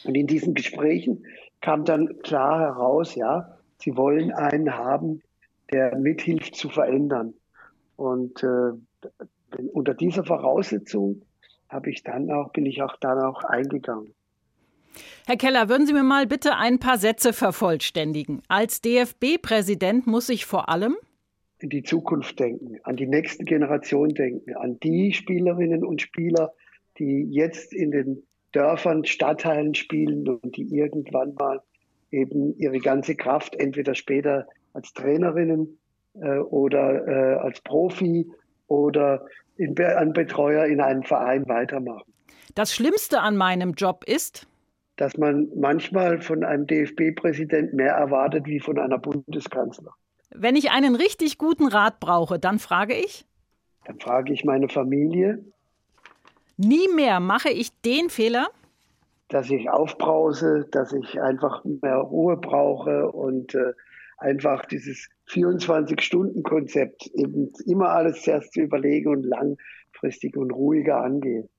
Und 0.04 0.16
in 0.16 0.28
diesen 0.28 0.56
Gesprächen 0.56 1.26
kam 1.62 1.86
dann 1.86 2.20
klar 2.20 2.60
heraus, 2.60 3.16
ja, 3.16 3.58
sie 3.78 3.96
wollen 3.96 4.34
einen 4.34 4.74
haben, 4.74 5.22
der 5.72 5.96
mithilft 5.96 6.54
zu 6.58 6.68
verändern. 6.68 7.34
Und 7.96 8.44
äh, 8.44 8.74
unter 9.72 9.94
dieser 9.94 10.26
Voraussetzung 10.26 11.22
habe 11.70 11.90
ich 11.90 12.04
dann 12.04 12.32
auch, 12.32 12.52
bin 12.52 12.66
ich 12.66 12.82
auch 12.82 12.96
dann 12.98 13.20
auch 13.20 13.44
eingegangen. 13.44 14.14
Herr 15.26 15.38
Keller, 15.38 15.70
würden 15.70 15.88
Sie 15.88 15.94
mir 15.94 16.04
mal 16.04 16.28
bitte 16.28 16.56
ein 16.56 16.80
paar 16.80 16.98
Sätze 16.98 17.34
vervollständigen? 17.34 18.42
Als 18.48 18.82
DFB-Präsident 18.82 20.08
muss 20.08 20.30
ich 20.30 20.46
vor 20.46 20.70
allem 20.70 20.96
in 21.60 21.70
die 21.70 21.84
Zukunft 21.84 22.40
denken, 22.40 22.78
an 22.84 22.96
die 22.96 23.08
nächste 23.08 23.44
Generation 23.44 24.10
denken, 24.10 24.56
an 24.56 24.80
die 24.82 25.14
Spielerinnen 25.14 25.84
und 25.84 26.02
Spieler, 26.02 26.54
die 27.00 27.24
jetzt 27.24 27.74
in 27.74 27.92
den 27.92 28.24
Dörfern, 28.52 29.06
Stadtteilen 29.06 29.74
spielen 29.74 30.28
und 30.28 30.56
die 30.56 30.76
irgendwann 30.76 31.34
mal 31.34 31.62
eben 32.12 32.56
ihre 32.58 32.80
ganze 32.80 33.16
Kraft 33.16 33.56
entweder 33.56 33.96
später 33.96 34.48
als 34.74 34.94
Trainerinnen 34.94 35.80
äh, 36.14 36.38
oder 36.38 37.08
äh, 37.08 37.36
als 37.38 37.62
Profi 37.62 38.30
oder 38.68 39.26
in, 39.58 39.80
an 39.80 40.14
Betreuer 40.14 40.66
in 40.66 40.82
einem 40.82 41.04
Verein 41.04 41.48
weitermachen. 41.48 42.12
Das 42.56 42.74
Schlimmste 42.74 43.22
an 43.22 43.38
meinem 43.38 43.74
Job 43.74 44.04
ist, 44.06 44.48
dass 44.98 45.18
man 45.18 45.50
manchmal 45.56 46.22
von 46.22 46.44
einem 46.44 46.68
DFB-Präsident 46.68 47.74
mehr 47.74 47.94
erwartet 47.94 48.46
wie 48.46 48.60
von 48.60 48.80
einer 48.80 48.98
Bundeskanzler. 48.98 49.94
Wenn 50.34 50.56
ich 50.56 50.72
einen 50.72 50.96
richtig 50.96 51.38
guten 51.38 51.68
Rat 51.68 52.00
brauche, 52.00 52.40
dann 52.40 52.60
frage 52.60 52.94
ich? 52.94 53.26
Dann 53.86 54.00
frage 54.00 54.34
ich 54.34 54.44
meine 54.44 54.70
Familie. 54.70 55.44
Nie 56.58 56.88
mehr 56.96 57.20
mache 57.20 57.50
ich 57.50 57.72
den 57.82 58.10
Fehler? 58.10 58.48
Dass 59.28 59.50
ich 59.50 59.70
aufbrause, 59.70 60.68
dass 60.72 60.94
ich 60.94 61.22
einfach 61.22 61.64
mehr 61.66 61.98
Ruhe 61.98 62.38
brauche 62.38 63.12
und 63.12 63.54
äh, 63.56 63.74
einfach 64.18 64.66
dieses 64.66 65.10
24-Stunden-Konzept 65.30 67.08
eben 67.14 67.52
immer 67.66 67.90
alles 67.90 68.22
zuerst 68.22 68.54
zu 68.54 68.62
überlegen 68.62 69.10
und 69.10 69.24
langfristig 69.24 70.38
und 70.38 70.52
ruhiger 70.52 71.02
angehen. 71.02 71.50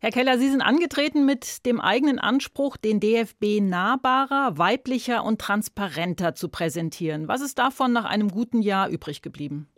Herr 0.00 0.10
Keller, 0.10 0.38
Sie 0.38 0.48
sind 0.48 0.62
angetreten 0.62 1.26
mit 1.26 1.66
dem 1.66 1.80
eigenen 1.80 2.20
Anspruch, 2.20 2.76
den 2.76 3.00
DFB 3.00 3.60
nahbarer, 3.60 4.56
weiblicher 4.56 5.24
und 5.24 5.40
transparenter 5.40 6.36
zu 6.36 6.48
präsentieren. 6.48 7.26
Was 7.26 7.40
ist 7.40 7.58
davon 7.58 7.92
nach 7.92 8.04
einem 8.04 8.28
guten 8.28 8.62
Jahr 8.62 8.88
übrig 8.90 9.22
geblieben? 9.22 9.68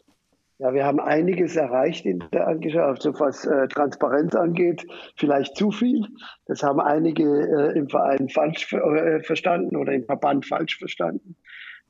Ja, 0.59 0.75
wir 0.75 0.85
haben 0.85 1.01
einiges 1.01 1.57
erreicht 1.57 2.05
in 2.05 2.23
der 2.35 2.47
Angeschaft, 2.47 3.07
also 3.07 3.19
was 3.19 3.47
äh, 3.47 3.67
Transparenz 3.69 4.35
angeht, 4.35 4.87
vielleicht 5.17 5.57
zu 5.57 5.71
viel. 5.71 6.07
Das 6.45 6.63
haben 6.63 6.81
einige 6.81 7.25
äh, 7.25 7.79
im 7.79 7.89
Verein 7.89 8.29
falsch 8.29 8.71
äh, 8.75 9.21
verstanden 9.21 9.75
oder 9.75 9.95
im 9.95 10.05
Verband 10.05 10.45
falsch 10.45 10.77
verstanden. 10.77 11.37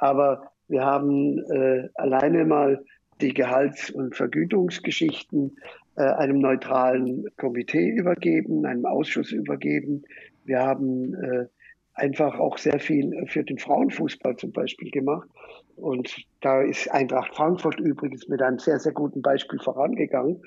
Aber 0.00 0.50
wir 0.69 0.85
haben 0.85 1.38
äh, 1.50 1.88
alleine 1.95 2.45
mal 2.47 2.83
die 3.21 3.35
Gehalts- 3.35 3.90
und 3.90 4.16
Vergütungsgeschichten 4.16 5.57
äh, 5.97 6.02
einem 6.02 6.38
neutralen 6.38 7.26
Komitee 7.37 7.90
übergeben, 7.90 8.64
einem 8.64 8.87
Ausschuss 8.87 9.30
übergeben. 9.30 10.02
Wir 10.45 10.61
haben 10.61 11.14
äh, 11.14 11.47
einfach 11.92 12.38
auch 12.38 12.57
sehr 12.57 12.80
viel 12.80 13.26
für 13.26 13.45
den 13.45 13.59
Frauenfußball 13.59 14.37
zum 14.37 14.52
Beispiel 14.52 14.90
gemacht. 14.90 15.28
Und 15.76 16.25
da 16.40 16.62
ist 16.62 16.90
Eintracht 16.90 17.35
Frankfurt 17.35 17.78
übrigens 17.78 18.26
mit 18.28 18.40
einem 18.40 18.59
sehr, 18.59 18.78
sehr 18.78 18.92
guten 18.92 19.21
Beispiel 19.21 19.59
vorangegangen. 19.59 20.40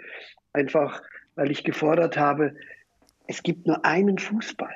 Einfach, 0.52 1.04
weil 1.36 1.52
ich 1.52 1.64
gefordert 1.64 2.18
habe, 2.18 2.56
es 3.28 3.44
gibt 3.44 3.68
nur 3.68 3.86
einen 3.86 4.18
Fußball. 4.18 4.74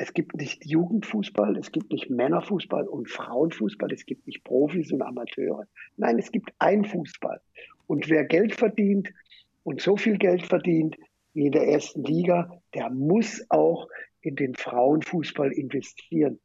Es 0.00 0.14
gibt 0.14 0.36
nicht 0.36 0.64
Jugendfußball, 0.64 1.56
es 1.56 1.72
gibt 1.72 1.90
nicht 1.90 2.08
Männerfußball 2.08 2.86
und 2.86 3.10
Frauenfußball, 3.10 3.92
es 3.92 4.06
gibt 4.06 4.28
nicht 4.28 4.44
Profis 4.44 4.92
und 4.92 5.02
Amateure. 5.02 5.66
Nein, 5.96 6.20
es 6.20 6.30
gibt 6.30 6.52
einen 6.60 6.84
Fußball. 6.84 7.40
Und 7.88 8.08
wer 8.08 8.24
Geld 8.24 8.54
verdient 8.54 9.12
und 9.64 9.80
so 9.80 9.96
viel 9.96 10.16
Geld 10.16 10.46
verdient 10.46 10.96
wie 11.34 11.46
in 11.46 11.52
der 11.52 11.66
ersten 11.66 12.04
Liga, 12.04 12.62
der 12.74 12.90
muss 12.90 13.44
auch 13.48 13.88
in 14.20 14.36
den 14.36 14.54
Frauenfußball 14.54 15.50
investieren. 15.50 16.38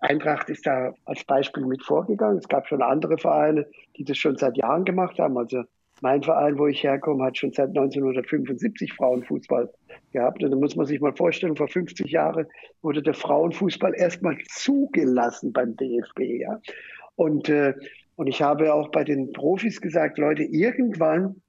Eintracht 0.00 0.50
ist 0.50 0.66
da 0.66 0.92
als 1.06 1.24
Beispiel 1.24 1.64
mit 1.64 1.82
vorgegangen. 1.82 2.38
Es 2.38 2.48
gab 2.48 2.68
schon 2.68 2.82
andere 2.82 3.16
Vereine, 3.16 3.66
die 3.96 4.04
das 4.04 4.18
schon 4.18 4.36
seit 4.36 4.58
Jahren 4.58 4.84
gemacht 4.84 5.18
haben. 5.18 5.38
Also 5.38 5.64
mein 6.02 6.22
Verein, 6.22 6.58
wo 6.58 6.66
ich 6.66 6.82
herkomme, 6.82 7.24
hat 7.24 7.38
schon 7.38 7.52
seit 7.52 7.68
1975 7.68 8.92
Frauenfußball 8.92 9.72
gehabt. 10.12 10.42
Und 10.42 10.50
da 10.50 10.56
muss 10.56 10.76
man 10.76 10.86
sich 10.86 11.00
mal 11.00 11.14
vorstellen, 11.14 11.56
vor 11.56 11.68
50 11.68 12.10
Jahren 12.10 12.46
wurde 12.82 13.02
der 13.02 13.14
Frauenfußball 13.14 13.94
erstmal 13.94 14.38
zugelassen 14.48 15.52
beim 15.52 15.76
DFB. 15.76 16.20
Ja? 16.40 16.60
Und, 17.16 17.48
äh, 17.48 17.74
und 18.16 18.26
ich 18.26 18.42
habe 18.42 18.72
auch 18.74 18.90
bei 18.90 19.04
den 19.04 19.32
Profis 19.32 19.80
gesagt, 19.80 20.18
Leute, 20.18 20.42
irgendwann 20.42 21.42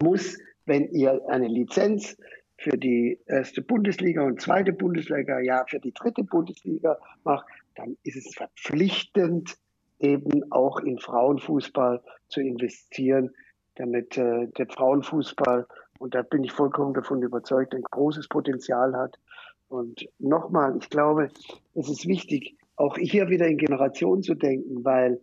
muss, 0.00 0.38
wenn 0.66 0.88
ihr 0.92 1.20
eine 1.28 1.48
Lizenz 1.48 2.16
für 2.58 2.78
die 2.78 3.18
erste 3.26 3.62
Bundesliga 3.62 4.22
und 4.22 4.40
zweite 4.40 4.72
Bundesliga, 4.72 5.40
ja, 5.40 5.64
für 5.68 5.80
die 5.80 5.92
dritte 5.92 6.22
Bundesliga 6.22 6.96
macht, 7.24 7.46
dann 7.74 7.96
ist 8.04 8.16
es 8.16 8.34
verpflichtend, 8.34 9.56
eben 9.98 10.50
auch 10.52 10.80
in 10.80 10.98
Frauenfußball 10.98 12.00
zu 12.28 12.40
investieren 12.40 13.30
damit 13.82 14.16
äh, 14.16 14.46
der 14.58 14.66
Frauenfußball, 14.68 15.66
und 15.98 16.14
da 16.14 16.22
bin 16.22 16.44
ich 16.44 16.52
vollkommen 16.52 16.94
davon 16.94 17.20
überzeugt, 17.20 17.74
ein 17.74 17.82
großes 17.82 18.28
Potenzial 18.28 18.94
hat. 18.94 19.18
Und 19.68 20.08
nochmal, 20.18 20.76
ich 20.80 20.88
glaube, 20.88 21.30
es 21.74 21.88
ist 21.88 22.06
wichtig, 22.06 22.56
auch 22.76 22.96
hier 22.96 23.28
wieder 23.28 23.46
in 23.46 23.58
Generationen 23.58 24.22
zu 24.22 24.34
denken, 24.34 24.84
weil 24.84 25.20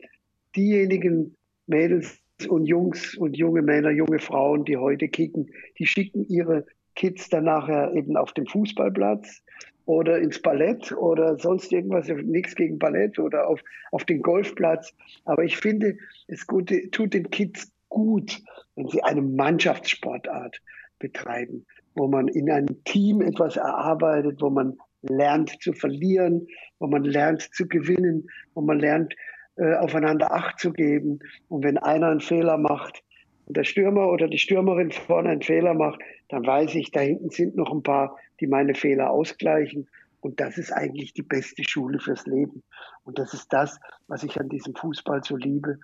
diejenigen 0.55 1.35
Mädels 1.67 2.19
und 2.47 2.65
Jungs 2.65 3.15
und 3.15 3.37
junge 3.37 3.61
Männer, 3.61 3.91
junge 3.91 4.19
Frauen, 4.19 4.65
die 4.65 4.77
heute 4.77 5.07
kicken, 5.07 5.51
die 5.77 5.85
schicken 5.85 6.25
ihre 6.27 6.65
Kids 6.95 7.29
dann 7.29 7.45
nachher 7.45 7.93
eben 7.93 8.17
auf 8.17 8.33
den 8.33 8.47
Fußballplatz 8.47 9.41
oder 9.85 10.19
ins 10.19 10.41
Ballett 10.41 10.91
oder 10.91 11.37
sonst 11.37 11.71
irgendwas, 11.71 12.07
nichts 12.07 12.55
gegen 12.55 12.77
Ballett 12.77 13.19
oder 13.19 13.47
auf, 13.47 13.61
auf 13.91 14.03
den 14.05 14.21
Golfplatz. 14.21 14.93
Aber 15.25 15.43
ich 15.43 15.57
finde, 15.57 15.97
es 16.27 16.45
gute, 16.45 16.89
tut 16.91 17.13
den 17.13 17.29
Kids 17.29 17.71
gut, 17.89 18.41
wenn 18.75 18.87
sie 18.87 19.03
eine 19.03 19.21
Mannschaftssportart 19.21 20.61
betreiben, 20.99 21.65
wo 21.95 22.07
man 22.07 22.27
in 22.27 22.49
einem 22.51 22.83
Team 22.83 23.21
etwas 23.21 23.57
erarbeitet, 23.57 24.41
wo 24.41 24.49
man 24.49 24.77
lernt 25.01 25.61
zu 25.61 25.73
verlieren, 25.73 26.47
wo 26.79 26.87
man 26.87 27.03
lernt 27.03 27.41
zu 27.41 27.67
gewinnen, 27.67 28.27
wo 28.53 28.61
man 28.61 28.79
lernt, 28.79 29.15
äh, 29.55 29.75
aufeinander 29.75 30.31
Acht 30.33 30.59
zu 30.59 30.71
geben. 30.71 31.19
Und 31.47 31.63
wenn 31.63 31.77
einer 31.77 32.07
einen 32.07 32.21
Fehler 32.21 32.57
macht 32.57 33.03
und 33.45 33.57
der 33.57 33.63
Stürmer 33.63 34.09
oder 34.09 34.27
die 34.27 34.37
Stürmerin 34.37 34.91
vorne 34.91 35.29
einen 35.29 35.41
Fehler 35.41 35.73
macht, 35.73 35.99
dann 36.29 36.45
weiß 36.45 36.75
ich, 36.75 36.91
da 36.91 37.01
hinten 37.01 37.29
sind 37.29 37.55
noch 37.55 37.71
ein 37.71 37.83
paar, 37.83 38.17
die 38.39 38.47
meine 38.47 38.75
Fehler 38.75 39.09
ausgleichen. 39.09 39.89
Und 40.21 40.39
das 40.39 40.57
ist 40.57 40.71
eigentlich 40.71 41.13
die 41.13 41.23
beste 41.23 41.63
Schule 41.63 41.99
fürs 41.99 42.25
Leben. 42.25 42.63
Und 43.03 43.19
das 43.19 43.33
ist 43.33 43.51
das, 43.53 43.79
was 44.07 44.23
ich 44.23 44.39
an 44.39 44.49
diesem 44.49 44.75
Fußball 44.75 45.23
so 45.23 45.37
liebe. 45.37 45.79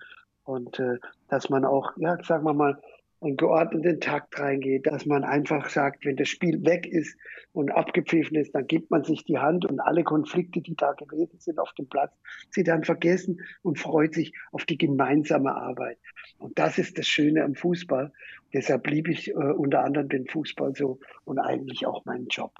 Und 0.46 0.78
äh, 0.78 0.98
dass 1.28 1.50
man 1.50 1.64
auch, 1.64 1.92
ja, 1.98 2.16
sagen 2.24 2.44
wir 2.44 2.54
mal, 2.54 2.80
einen 3.20 3.36
geordneten 3.36 4.00
Takt 4.00 4.38
reingeht, 4.38 4.86
dass 4.86 5.06
man 5.06 5.24
einfach 5.24 5.70
sagt, 5.70 6.04
wenn 6.04 6.16
das 6.16 6.28
Spiel 6.28 6.64
weg 6.64 6.86
ist 6.86 7.18
und 7.52 7.70
abgepfiffen 7.70 8.36
ist, 8.36 8.54
dann 8.54 8.66
gibt 8.66 8.90
man 8.90 9.04
sich 9.04 9.24
die 9.24 9.38
Hand 9.38 9.64
und 9.64 9.80
alle 9.80 10.04
Konflikte, 10.04 10.60
die 10.60 10.76
da 10.76 10.92
gewesen 10.92 11.38
sind 11.40 11.58
auf 11.58 11.72
dem 11.74 11.88
Platz, 11.88 12.12
sie 12.50 12.62
dann 12.62 12.84
vergessen 12.84 13.40
und 13.62 13.78
freut 13.78 14.14
sich 14.14 14.32
auf 14.52 14.64
die 14.66 14.78
gemeinsame 14.78 15.54
Arbeit. 15.54 15.98
Und 16.38 16.58
das 16.58 16.78
ist 16.78 16.98
das 16.98 17.06
Schöne 17.06 17.42
am 17.42 17.54
Fußball. 17.54 18.12
Deshalb 18.52 18.86
liebe 18.86 19.10
ich 19.10 19.30
äh, 19.30 19.34
unter 19.34 19.82
anderem 19.82 20.08
den 20.08 20.26
Fußball 20.26 20.74
so 20.76 20.98
und 21.24 21.38
eigentlich 21.38 21.86
auch 21.86 22.04
meinen 22.04 22.28
Job. 22.28 22.52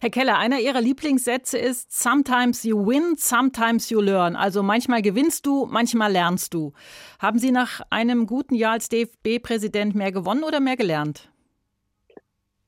Herr 0.00 0.10
Keller, 0.10 0.38
einer 0.38 0.60
Ihrer 0.60 0.80
Lieblingssätze 0.80 1.58
ist 1.58 1.92
Sometimes 1.92 2.64
you 2.64 2.86
win, 2.86 3.16
sometimes 3.16 3.90
you 3.90 4.00
learn. 4.00 4.36
Also 4.36 4.62
manchmal 4.62 5.02
gewinnst 5.02 5.46
du, 5.46 5.66
manchmal 5.66 6.12
lernst 6.12 6.54
du. 6.54 6.72
Haben 7.18 7.38
Sie 7.38 7.50
nach 7.50 7.80
einem 7.90 8.26
guten 8.26 8.54
Jahr 8.54 8.72
als 8.72 8.88
DFB-Präsident 8.88 9.94
mehr 9.94 10.12
gewonnen 10.12 10.44
oder 10.44 10.60
mehr 10.60 10.76
gelernt? 10.76 11.30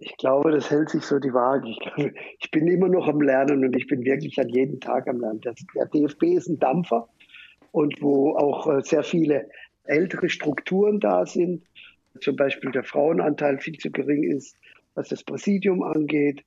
Ich 0.01 0.17
glaube, 0.17 0.53
das 0.53 0.71
hält 0.71 0.91
sich 0.91 1.05
so 1.05 1.19
die 1.19 1.35
Waage. 1.35 1.69
Ich, 1.69 2.13
ich 2.41 2.51
bin 2.51 2.69
immer 2.69 2.89
noch 2.89 3.09
am 3.09 3.21
Lernen 3.21 3.65
und 3.65 3.77
ich 3.77 3.87
bin 3.87 4.05
wirklich 4.05 4.39
an 4.41 4.49
jedem 4.49 4.81
Tag 4.81 5.09
am 5.09 5.21
Lernen. 5.21 5.41
der 5.41 5.55
DFB 5.87 6.23
ist 6.25 6.49
ein 6.49 6.59
Dampfer 6.59 7.09
und 7.73 8.01
wo 8.01 8.37
auch 8.37 8.69
äh, 8.69 8.81
sehr 8.83 9.03
viele 9.03 9.49
ältere 9.85 10.29
Strukturen 10.29 11.01
da 11.01 11.27
sind. 11.27 11.65
Zum 12.21 12.37
Beispiel 12.37 12.71
der 12.71 12.85
Frauenanteil 12.85 13.59
viel 13.59 13.77
zu 13.79 13.91
gering 13.91 14.23
ist, 14.23 14.57
was 14.95 15.09
das 15.09 15.25
Präsidium 15.25 15.83
angeht 15.83 16.45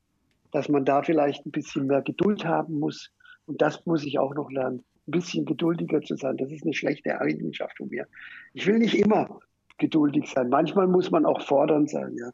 dass 0.52 0.70
man 0.70 0.86
da 0.86 1.02
vielleicht 1.02 1.46
ein 1.46 1.52
bisschen 1.52 1.88
mehr 1.88 2.02
Geduld 2.02 2.46
haben 2.46 2.80
muss. 2.80 3.12
Und 3.46 3.62
das 3.62 3.86
muss 3.86 4.06
ich 4.06 4.20
auch 4.20 4.34
noch 4.34 4.52
lernen, 4.52 4.84
ein 5.08 5.12
bisschen 5.12 5.46
geduldiger 5.46 6.02
zu 6.02 6.16
sein. 6.16 6.38
Das 6.38 6.52
ist 6.52 6.64
eine 6.64 6.74
schlechte 6.74 7.20
Eigenschaft 7.20 7.78
von 7.78 7.90
mir. 7.90 8.08
Ich 8.54 8.68
will 8.68 8.80
nicht 8.80 8.96
immer 8.96 9.40
geduldig 9.78 10.30
sein. 10.30 10.50
Manchmal 10.50 10.88
muss 10.88 11.12
man 11.12 11.26
auch 11.26 11.42
fordernd 11.42 11.90
sein. 11.90 12.16
Ja. 12.18 12.32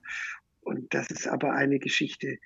Und 0.61 0.93
das 0.93 1.09
ist 1.09 1.27
aber 1.27 1.53
eine 1.53 1.79
Geschichte, 1.79 2.37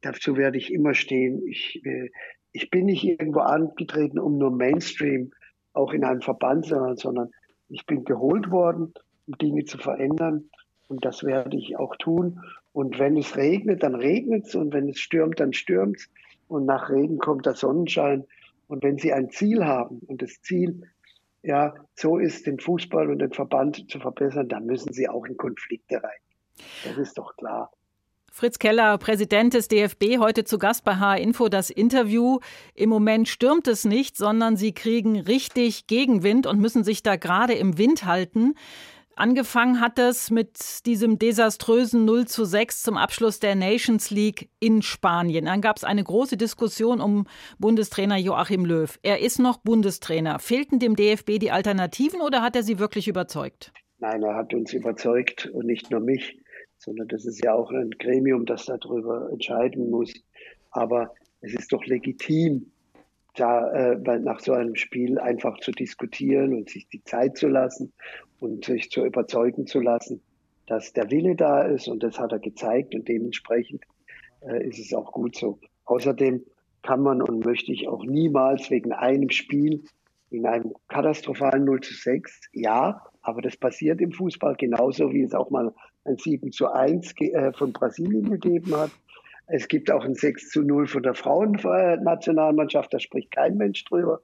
dazu 0.00 0.36
werde 0.36 0.58
ich 0.58 0.72
immer 0.72 0.94
stehen. 0.94 1.46
Ich, 1.46 1.80
äh, 1.84 2.10
ich 2.52 2.70
bin 2.70 2.86
nicht 2.86 3.04
irgendwo 3.04 3.40
angetreten, 3.40 4.18
um 4.18 4.38
nur 4.38 4.50
Mainstream 4.50 5.32
auch 5.72 5.92
in 5.92 6.04
einem 6.04 6.22
Verband 6.22 6.66
zu 6.66 6.74
sein, 6.74 6.96
sondern 6.96 7.30
ich 7.68 7.86
bin 7.86 8.04
geholt 8.04 8.50
worden, 8.50 8.92
um 9.26 9.38
Dinge 9.38 9.64
zu 9.64 9.78
verändern. 9.78 10.50
Und 10.88 11.04
das 11.04 11.22
werde 11.22 11.56
ich 11.56 11.76
auch 11.76 11.94
tun. 11.96 12.40
Und 12.72 12.98
wenn 12.98 13.16
es 13.16 13.36
regnet, 13.36 13.82
dann 13.82 13.94
regnet 13.94 14.46
es. 14.46 14.54
Und 14.54 14.72
wenn 14.72 14.88
es 14.88 14.98
stürmt, 14.98 15.40
dann 15.40 15.52
stürmt 15.52 15.96
es. 15.98 16.10
Und 16.48 16.64
nach 16.64 16.90
Regen 16.90 17.18
kommt 17.18 17.46
der 17.46 17.54
Sonnenschein. 17.54 18.24
Und 18.68 18.82
wenn 18.82 18.98
Sie 18.98 19.12
ein 19.12 19.30
Ziel 19.30 19.64
haben 19.64 20.00
und 20.06 20.22
das 20.22 20.40
Ziel, 20.42 20.82
ja, 21.42 21.74
so 21.94 22.18
ist, 22.18 22.46
den 22.46 22.58
Fußball 22.58 23.10
und 23.10 23.18
den 23.20 23.32
Verband 23.32 23.90
zu 23.90 23.98
verbessern, 23.98 24.48
dann 24.48 24.66
müssen 24.66 24.92
Sie 24.92 25.08
auch 25.08 25.24
in 25.26 25.36
Konflikte 25.36 26.02
rein. 26.02 26.20
Das 26.84 26.98
ist 26.98 27.16
doch 27.16 27.36
klar. 27.36 27.70
Fritz 28.30 28.58
Keller, 28.58 28.98
Präsident 28.98 29.54
des 29.54 29.66
DFB, 29.66 30.18
heute 30.20 30.44
zu 30.44 30.58
Gast 30.58 30.84
bei 30.84 30.96
HR 30.96 31.18
Info 31.18 31.48
das 31.48 31.70
Interview. 31.70 32.38
Im 32.74 32.88
Moment 32.88 33.26
stürmt 33.26 33.66
es 33.66 33.84
nicht, 33.84 34.16
sondern 34.16 34.56
Sie 34.56 34.72
kriegen 34.72 35.18
richtig 35.18 35.88
Gegenwind 35.88 36.46
und 36.46 36.60
müssen 36.60 36.84
sich 36.84 37.02
da 37.02 37.16
gerade 37.16 37.54
im 37.54 37.78
Wind 37.78 38.04
halten. 38.04 38.54
Angefangen 39.18 39.80
hat 39.80 39.98
es 39.98 40.30
mit 40.30 40.86
diesem 40.86 41.18
desaströsen 41.18 42.04
0 42.04 42.26
zu 42.26 42.44
6 42.44 42.82
zum 42.82 42.96
Abschluss 42.96 43.40
der 43.40 43.54
Nations 43.54 44.10
League 44.10 44.48
in 44.60 44.82
Spanien. 44.82 45.46
Dann 45.46 45.60
gab 45.60 45.76
es 45.76 45.84
eine 45.84 46.04
große 46.04 46.36
Diskussion 46.36 47.00
um 47.00 47.26
Bundestrainer 47.58 48.16
Joachim 48.16 48.64
Löw. 48.64 48.98
Er 49.02 49.20
ist 49.20 49.38
noch 49.38 49.58
Bundestrainer. 49.58 50.38
Fehlten 50.38 50.78
dem 50.78 50.96
DFB 50.96 51.38
die 51.38 51.50
Alternativen 51.50 52.20
oder 52.20 52.42
hat 52.42 52.56
er 52.56 52.62
sie 52.62 52.78
wirklich 52.78 53.08
überzeugt? 53.08 53.72
Nein, 53.98 54.22
er 54.22 54.36
hat 54.36 54.54
uns 54.54 54.72
überzeugt 54.72 55.46
und 55.46 55.66
nicht 55.66 55.90
nur 55.90 56.00
mich 56.00 56.36
sondern 56.78 57.08
das 57.08 57.26
ist 57.26 57.44
ja 57.44 57.54
auch 57.54 57.70
ein 57.70 57.90
Gremium, 57.90 58.46
das 58.46 58.66
darüber 58.66 59.28
entscheiden 59.32 59.90
muss. 59.90 60.12
Aber 60.70 61.14
es 61.40 61.54
ist 61.54 61.72
doch 61.72 61.84
legitim, 61.84 62.70
da 63.38 63.70
äh, 63.72 64.18
nach 64.20 64.40
so 64.40 64.52
einem 64.52 64.74
Spiel 64.74 65.18
einfach 65.18 65.58
zu 65.60 65.72
diskutieren 65.72 66.54
und 66.54 66.68
sich 66.70 66.88
die 66.88 67.02
Zeit 67.04 67.36
zu 67.36 67.48
lassen 67.48 67.92
und 68.40 68.64
sich 68.64 68.90
zu 68.90 69.04
überzeugen 69.04 69.66
zu 69.66 69.80
lassen, 69.80 70.20
dass 70.66 70.92
der 70.92 71.10
Wille 71.10 71.34
da 71.34 71.62
ist 71.62 71.88
und 71.88 72.02
das 72.02 72.18
hat 72.18 72.32
er 72.32 72.38
gezeigt 72.38 72.94
und 72.94 73.08
dementsprechend 73.08 73.84
äh, 74.40 74.66
ist 74.66 74.78
es 74.78 74.92
auch 74.94 75.12
gut 75.12 75.36
so. 75.36 75.58
Außerdem 75.84 76.44
kann 76.82 77.02
man 77.02 77.22
und 77.22 77.44
möchte 77.44 77.72
ich 77.72 77.88
auch 77.88 78.04
niemals 78.04 78.70
wegen 78.70 78.92
einem 78.92 79.30
Spiel 79.30 79.84
in 80.30 80.46
einem 80.46 80.74
katastrophalen 80.88 81.64
0 81.64 81.80
zu 81.80 81.94
6, 81.94 82.50
ja, 82.52 83.02
aber 83.22 83.42
das 83.42 83.56
passiert 83.56 84.00
im 84.00 84.12
Fußball 84.12 84.56
genauso, 84.56 85.12
wie 85.12 85.22
es 85.22 85.34
auch 85.34 85.50
mal 85.50 85.72
ein 86.04 86.16
7 86.16 86.52
zu 86.52 86.70
1 86.70 87.14
äh, 87.20 87.52
von 87.52 87.72
Brasilien 87.72 88.30
gegeben 88.30 88.74
hat. 88.76 88.90
Es 89.48 89.68
gibt 89.68 89.90
auch 89.90 90.04
ein 90.04 90.14
6 90.14 90.50
zu 90.50 90.62
0 90.62 90.86
von 90.86 91.02
der 91.02 91.14
Frauennationalmannschaft, 91.14 92.92
da 92.92 92.98
spricht 92.98 93.32
kein 93.32 93.56
Mensch 93.56 93.84
drüber. 93.84 94.20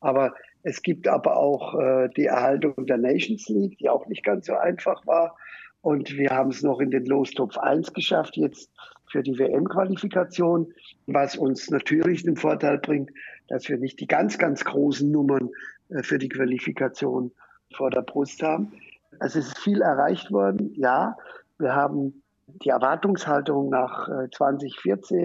Aber 0.00 0.34
es 0.62 0.82
gibt 0.82 1.08
aber 1.08 1.36
auch 1.36 1.74
äh, 1.78 2.08
die 2.16 2.26
Erhaltung 2.26 2.86
der 2.86 2.98
Nations 2.98 3.48
League, 3.48 3.78
die 3.78 3.88
auch 3.88 4.06
nicht 4.06 4.24
ganz 4.24 4.46
so 4.46 4.54
einfach 4.54 5.06
war. 5.06 5.36
Und 5.80 6.16
wir 6.16 6.30
haben 6.30 6.50
es 6.50 6.62
noch 6.62 6.80
in 6.80 6.90
den 6.90 7.06
Lostopf 7.06 7.56
1 7.58 7.92
geschafft, 7.92 8.36
jetzt 8.36 8.70
für 9.10 9.22
die 9.22 9.38
WM-Qualifikation, 9.38 10.72
was 11.06 11.36
uns 11.36 11.70
natürlich 11.70 12.24
den 12.24 12.36
Vorteil 12.36 12.78
bringt, 12.78 13.10
dass 13.48 13.68
wir 13.68 13.78
nicht 13.78 13.98
die 14.00 14.06
ganz, 14.06 14.38
ganz 14.38 14.64
großen 14.64 15.10
Nummern 15.10 15.50
äh, 15.88 16.02
für 16.02 16.18
die 16.18 16.28
Qualifikation 16.28 17.32
vor 17.74 17.90
der 17.90 18.02
Brust 18.02 18.42
haben. 18.42 18.72
Also 19.18 19.40
es 19.40 19.48
ist 19.48 19.58
viel 19.58 19.82
erreicht 19.82 20.30
worden, 20.30 20.72
ja. 20.74 21.16
Wir 21.58 21.74
haben 21.74 22.22
die 22.62 22.70
Erwartungshaltung 22.70 23.68
nach 23.68 24.08
2014 24.34 25.18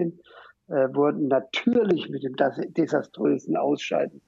äh, 0.68 0.74
äh, 0.74 0.94
wurden 0.94 1.28
natürlich 1.28 2.08
mit 2.08 2.22
dem 2.22 2.36
desaströsen 2.36 3.56
Ausscheiden 3.56 4.20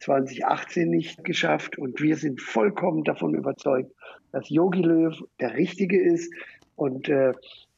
2018 0.00 0.88
nicht 0.88 1.24
geschafft. 1.24 1.78
Und 1.78 2.00
wir 2.00 2.16
sind 2.16 2.40
vollkommen 2.40 3.04
davon 3.04 3.34
überzeugt, 3.34 3.92
dass 4.32 4.48
Yogi 4.48 4.82
Löw 4.82 5.16
der 5.40 5.54
Richtige 5.54 6.00
ist. 6.02 6.32
Und 6.76 7.08
äh, 7.08 7.32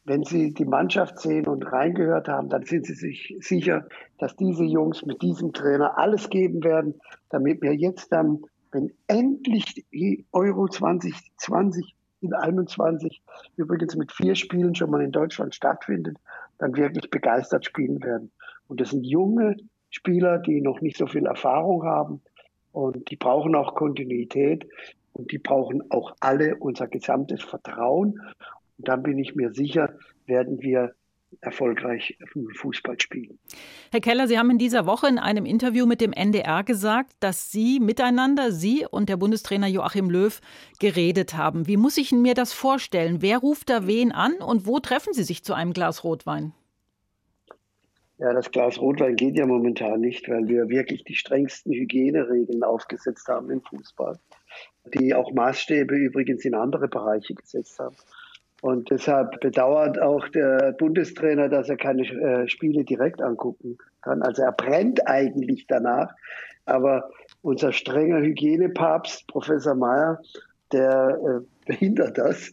wenn 0.04 0.24
Sie 0.24 0.54
die 0.54 0.64
Mannschaft 0.64 1.18
sehen 1.18 1.46
und 1.46 1.70
reingehört 1.70 2.28
haben, 2.28 2.48
dann 2.48 2.64
sind 2.64 2.86
Sie 2.86 2.94
sich 2.94 3.36
sicher, 3.40 3.86
dass 4.18 4.36
diese 4.36 4.64
Jungs 4.64 5.04
mit 5.04 5.20
diesem 5.20 5.52
Trainer 5.52 5.98
alles 5.98 6.30
geben 6.30 6.62
werden, 6.64 6.94
damit 7.28 7.60
wir 7.60 7.74
jetzt 7.74 8.12
dann 8.12 8.42
wenn 8.72 8.92
endlich 9.06 9.86
die 9.92 10.26
Euro 10.32 10.68
2020 10.68 11.94
in 12.26 12.34
21 12.34 13.22
übrigens 13.56 13.96
mit 13.96 14.12
vier 14.12 14.34
Spielen 14.34 14.74
schon 14.74 14.90
mal 14.90 15.02
in 15.02 15.12
Deutschland 15.12 15.54
stattfindet, 15.54 16.18
dann 16.58 16.76
wirklich 16.76 17.10
begeistert 17.10 17.64
spielen 17.64 18.02
werden. 18.02 18.30
Und 18.68 18.80
das 18.80 18.90
sind 18.90 19.04
junge 19.04 19.56
Spieler, 19.90 20.38
die 20.38 20.60
noch 20.60 20.80
nicht 20.80 20.96
so 20.96 21.06
viel 21.06 21.26
Erfahrung 21.26 21.84
haben 21.84 22.20
und 22.72 23.10
die 23.10 23.16
brauchen 23.16 23.54
auch 23.54 23.74
Kontinuität 23.74 24.68
und 25.12 25.32
die 25.32 25.38
brauchen 25.38 25.90
auch 25.90 26.14
alle 26.20 26.56
unser 26.56 26.88
gesamtes 26.88 27.42
Vertrauen. 27.42 28.20
Und 28.78 28.88
dann 28.88 29.02
bin 29.02 29.18
ich 29.18 29.34
mir 29.34 29.52
sicher, 29.54 29.94
werden 30.26 30.60
wir 30.60 30.94
erfolgreich 31.40 32.18
Fußball 32.56 33.00
spielen. 33.00 33.38
Herr 33.90 34.00
Keller, 34.00 34.28
Sie 34.28 34.38
haben 34.38 34.50
in 34.50 34.58
dieser 34.58 34.86
Woche 34.86 35.08
in 35.08 35.18
einem 35.18 35.46
Interview 35.46 35.86
mit 35.86 36.00
dem 36.00 36.12
NDR 36.12 36.64
gesagt, 36.64 37.12
dass 37.20 37.50
Sie 37.50 37.80
miteinander, 37.80 38.52
Sie 38.52 38.86
und 38.90 39.08
der 39.08 39.16
Bundestrainer 39.16 39.66
Joachim 39.66 40.10
Löw, 40.10 40.40
geredet 40.80 41.36
haben. 41.36 41.66
Wie 41.66 41.76
muss 41.76 41.96
ich 41.96 42.12
mir 42.12 42.34
das 42.34 42.52
vorstellen? 42.52 43.22
Wer 43.22 43.38
ruft 43.38 43.70
da 43.70 43.86
wen 43.86 44.12
an 44.12 44.34
und 44.34 44.66
wo 44.66 44.78
treffen 44.78 45.12
Sie 45.12 45.24
sich 45.24 45.44
zu 45.44 45.54
einem 45.54 45.72
Glas 45.72 46.04
Rotwein? 46.04 46.52
Ja, 48.18 48.32
das 48.32 48.50
Glas 48.50 48.80
Rotwein 48.80 49.14
geht 49.14 49.36
ja 49.36 49.46
momentan 49.46 50.00
nicht, 50.00 50.26
weil 50.30 50.48
wir 50.48 50.70
wirklich 50.70 51.04
die 51.04 51.14
strengsten 51.14 51.72
Hygieneregeln 51.72 52.62
aufgesetzt 52.62 53.28
haben 53.28 53.50
im 53.50 53.60
Fußball, 53.60 54.18
die 54.94 55.14
auch 55.14 55.32
Maßstäbe 55.32 55.94
übrigens 55.94 56.44
in 56.46 56.54
andere 56.54 56.88
Bereiche 56.88 57.34
gesetzt 57.34 57.78
haben. 57.78 57.96
Und 58.62 58.90
deshalb 58.90 59.40
bedauert 59.40 60.00
auch 60.00 60.28
der 60.28 60.72
Bundestrainer, 60.78 61.48
dass 61.48 61.68
er 61.68 61.76
keine 61.76 62.02
äh, 62.02 62.48
Spiele 62.48 62.84
direkt 62.84 63.20
angucken 63.20 63.76
kann. 64.02 64.22
Also 64.22 64.42
er 64.42 64.52
brennt 64.52 65.06
eigentlich 65.06 65.66
danach. 65.66 66.12
Aber 66.64 67.10
unser 67.42 67.72
strenger 67.72 68.20
Hygienepapst, 68.20 69.28
Professor 69.28 69.74
Mayer, 69.74 70.20
der 70.72 71.18
äh, 71.22 71.66
behindert 71.66 72.18
das. 72.18 72.50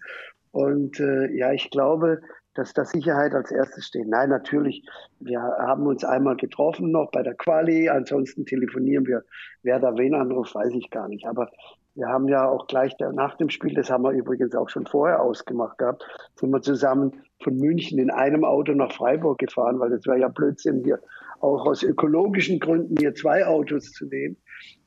Und 0.52 1.00
äh, 1.00 1.32
ja, 1.36 1.52
ich 1.52 1.72
glaube, 1.72 2.22
dass 2.54 2.74
da 2.74 2.86
Sicherheit 2.86 3.34
als 3.34 3.52
erstes 3.52 3.88
steht. 3.88 4.08
Nein, 4.08 4.30
natürlich, 4.30 4.86
wir 5.20 5.42
haben 5.42 5.88
uns 5.88 6.04
einmal 6.04 6.36
getroffen 6.36 6.92
noch 6.92 7.10
bei 7.12 7.24
der 7.24 7.34
Quali, 7.34 7.90
ansonsten 7.90 8.46
telefonieren 8.46 9.08
wir. 9.08 9.24
Wer 9.64 9.80
da 9.80 9.98
wen 9.98 10.14
anruft, 10.14 10.54
weiß 10.54 10.74
ich 10.74 10.92
gar 10.92 11.08
nicht. 11.08 11.26
Aber 11.26 11.50
wir 11.96 12.08
haben 12.08 12.28
ja 12.28 12.48
auch 12.48 12.68
gleich 12.68 12.94
nach 13.14 13.36
dem 13.38 13.50
Spiel, 13.50 13.74
das 13.74 13.90
haben 13.90 14.04
wir 14.04 14.12
übrigens 14.12 14.56
auch 14.56 14.70
schon 14.70 14.86
vorher 14.86 15.22
ausgemacht 15.22 15.78
gehabt, 15.78 16.04
sind 16.36 16.50
wir 16.50 16.62
zusammen 16.62 17.22
von 17.42 17.56
München 17.56 18.00
in 18.00 18.10
einem 18.10 18.44
Auto 18.44 18.74
nach 18.74 18.92
Freiburg 18.92 19.38
gefahren, 19.38 19.80
weil 19.80 19.92
das 19.92 20.06
wäre 20.06 20.20
ja 20.20 20.28
Blödsinn, 20.28 20.84
hier 20.84 21.00
auch 21.40 21.66
aus 21.66 21.84
ökologischen 21.84 22.60
Gründen 22.60 22.96
hier 22.98 23.14
zwei 23.14 23.46
Autos 23.46 23.92
zu 23.92 24.06
nehmen. 24.06 24.38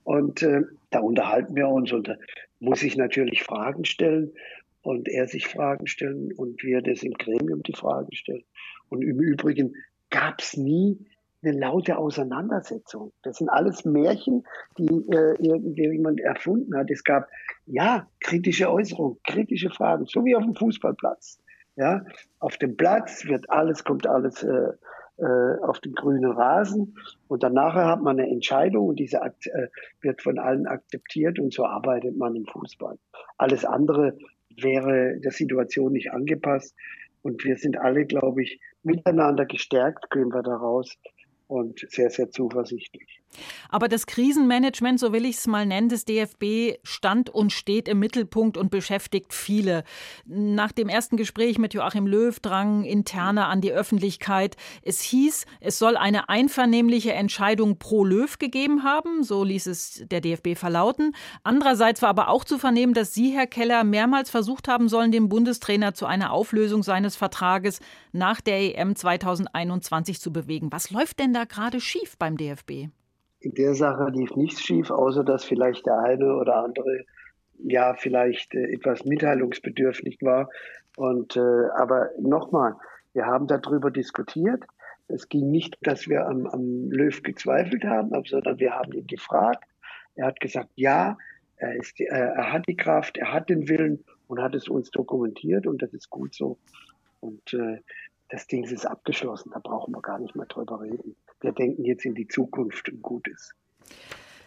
Und 0.04 0.42
äh, 0.42 0.62
da 0.90 1.00
unterhalten 1.00 1.54
wir 1.54 1.68
uns 1.68 1.92
und 1.92 2.08
da 2.08 2.14
muss 2.60 2.82
ich 2.82 2.96
natürlich 2.96 3.42
Fragen 3.42 3.84
stellen 3.84 4.32
und 4.82 5.08
er 5.08 5.26
sich 5.26 5.48
Fragen 5.48 5.86
stellen 5.86 6.32
und 6.32 6.62
wir 6.62 6.80
das 6.80 7.02
im 7.02 7.12
Gremium 7.12 7.62
die 7.62 7.74
Fragen 7.74 8.14
stellen. 8.14 8.44
Und 8.88 9.02
im 9.02 9.20
Übrigen 9.20 9.74
gab 10.10 10.40
es 10.40 10.56
nie 10.56 11.06
eine 11.46 11.58
laute 11.58 11.96
Auseinandersetzung. 11.98 13.12
Das 13.22 13.36
sind 13.36 13.48
alles 13.48 13.84
Märchen, 13.84 14.44
die 14.78 14.86
äh, 14.86 15.34
irgendjemand 15.38 16.20
erfunden 16.20 16.76
hat. 16.76 16.90
Es 16.90 17.04
gab, 17.04 17.28
ja, 17.66 18.08
kritische 18.20 18.70
Äußerungen, 18.70 19.18
kritische 19.26 19.70
Fragen, 19.70 20.06
so 20.06 20.24
wie 20.24 20.34
auf 20.34 20.44
dem 20.44 20.54
Fußballplatz. 20.54 21.38
Ja, 21.76 22.04
auf 22.38 22.56
dem 22.56 22.76
Platz 22.76 23.26
wird 23.26 23.50
alles, 23.50 23.84
kommt 23.84 24.06
alles 24.06 24.42
äh, 24.42 24.72
äh, 25.18 25.58
auf 25.62 25.80
den 25.80 25.94
grünen 25.94 26.30
Rasen 26.30 26.94
und 27.28 27.42
danach 27.42 27.74
hat 27.74 28.02
man 28.02 28.18
eine 28.18 28.30
Entscheidung 28.30 28.88
und 28.88 28.98
diese 28.98 29.18
äh, 29.18 29.68
wird 30.00 30.22
von 30.22 30.38
allen 30.38 30.66
akzeptiert 30.66 31.38
und 31.38 31.52
so 31.52 31.64
arbeitet 31.64 32.16
man 32.16 32.34
im 32.34 32.46
Fußball. 32.46 32.98
Alles 33.38 33.64
andere 33.64 34.16
wäre 34.56 35.18
der 35.20 35.32
Situation 35.32 35.92
nicht 35.92 36.12
angepasst 36.12 36.74
und 37.22 37.44
wir 37.44 37.56
sind 37.56 37.78
alle, 37.78 38.04
glaube 38.04 38.42
ich, 38.42 38.60
miteinander 38.82 39.46
gestärkt, 39.46 40.10
gehen 40.10 40.32
wir 40.32 40.42
daraus, 40.42 40.96
und 41.48 41.86
sehr, 41.90 42.10
sehr 42.10 42.30
zuversichtlich. 42.30 43.22
Aber 43.68 43.88
das 43.88 44.06
Krisenmanagement, 44.06 45.00
so 45.00 45.12
will 45.12 45.24
ich 45.24 45.36
es 45.36 45.46
mal 45.46 45.66
nennen, 45.66 45.88
des 45.88 46.04
DFB 46.04 46.78
stand 46.82 47.30
und 47.30 47.52
steht 47.52 47.88
im 47.88 47.98
Mittelpunkt 47.98 48.56
und 48.56 48.70
beschäftigt 48.70 49.32
viele. 49.32 49.84
Nach 50.24 50.72
dem 50.72 50.88
ersten 50.88 51.16
Gespräch 51.16 51.58
mit 51.58 51.74
Joachim 51.74 52.06
Löw 52.06 52.38
drang 52.40 52.84
interner 52.84 53.48
an 53.48 53.60
die 53.60 53.72
Öffentlichkeit. 53.72 54.56
Es 54.82 55.00
hieß, 55.00 55.46
es 55.60 55.78
soll 55.78 55.96
eine 55.96 56.28
einvernehmliche 56.28 57.12
Entscheidung 57.12 57.78
pro 57.78 58.04
Löw 58.04 58.38
gegeben 58.38 58.82
haben, 58.82 59.22
so 59.22 59.44
ließ 59.44 59.66
es 59.66 60.04
der 60.10 60.20
DFB 60.20 60.56
verlauten. 60.56 61.14
Andererseits 61.42 62.02
war 62.02 62.10
aber 62.10 62.28
auch 62.28 62.44
zu 62.44 62.58
vernehmen, 62.58 62.94
dass 62.94 63.14
Sie, 63.14 63.30
Herr 63.30 63.46
Keller, 63.46 63.84
mehrmals 63.84 64.30
versucht 64.30 64.68
haben 64.68 64.88
sollen, 64.88 65.12
den 65.12 65.28
Bundestrainer 65.28 65.94
zu 65.94 66.06
einer 66.06 66.32
Auflösung 66.32 66.82
seines 66.82 67.16
Vertrages 67.16 67.80
nach 68.12 68.40
der 68.40 68.78
EM 68.78 68.96
2021 68.96 70.20
zu 70.20 70.32
bewegen. 70.32 70.72
Was 70.72 70.90
läuft 70.90 71.18
denn 71.18 71.32
da 71.32 71.44
gerade 71.44 71.80
schief 71.80 72.16
beim 72.18 72.36
DFB? 72.36 72.88
In 73.46 73.54
der 73.54 73.76
Sache 73.76 74.08
lief 74.10 74.34
nichts 74.34 74.60
schief, 74.60 74.90
außer 74.90 75.22
dass 75.22 75.44
vielleicht 75.44 75.86
der 75.86 76.00
eine 76.00 76.34
oder 76.34 76.64
andere 76.64 77.04
ja 77.58 77.94
vielleicht 77.94 78.52
äh, 78.56 78.72
etwas 78.72 79.04
mitteilungsbedürftig 79.04 80.18
war. 80.20 80.50
Und 80.96 81.36
äh, 81.36 81.68
aber 81.76 82.10
nochmal, 82.18 82.74
wir 83.12 83.26
haben 83.26 83.46
darüber 83.46 83.92
diskutiert. 83.92 84.64
Es 85.06 85.28
ging 85.28 85.48
nicht, 85.52 85.78
dass 85.82 86.08
wir 86.08 86.26
am, 86.26 86.48
am 86.48 86.90
Löw 86.90 87.22
gezweifelt 87.22 87.84
haben, 87.84 88.10
sondern 88.24 88.58
wir 88.58 88.72
haben 88.72 88.92
ihn 88.92 89.06
gefragt. 89.06 89.62
Er 90.16 90.26
hat 90.26 90.40
gesagt, 90.40 90.70
ja, 90.74 91.16
er, 91.58 91.76
ist, 91.76 92.00
äh, 92.00 92.06
er 92.06 92.52
hat 92.52 92.66
die 92.66 92.76
Kraft, 92.76 93.16
er 93.16 93.32
hat 93.32 93.48
den 93.48 93.68
Willen 93.68 94.02
und 94.26 94.42
hat 94.42 94.56
es 94.56 94.66
uns 94.66 94.90
dokumentiert 94.90 95.68
und 95.68 95.82
das 95.82 95.94
ist 95.94 96.10
gut 96.10 96.34
so. 96.34 96.58
Und 97.20 97.54
äh, 97.54 97.78
das 98.28 98.48
Ding 98.48 98.64
ist 98.64 98.86
abgeschlossen, 98.86 99.52
da 99.54 99.60
brauchen 99.60 99.94
wir 99.94 100.02
gar 100.02 100.18
nicht 100.18 100.34
mehr 100.34 100.46
drüber 100.46 100.80
reden. 100.80 101.14
Wir 101.40 101.52
denken 101.52 101.84
jetzt 101.84 102.04
in 102.04 102.14
die 102.14 102.28
Zukunft 102.28 102.88
und 102.88 103.02
gut 103.02 103.28
ist. 103.28 103.54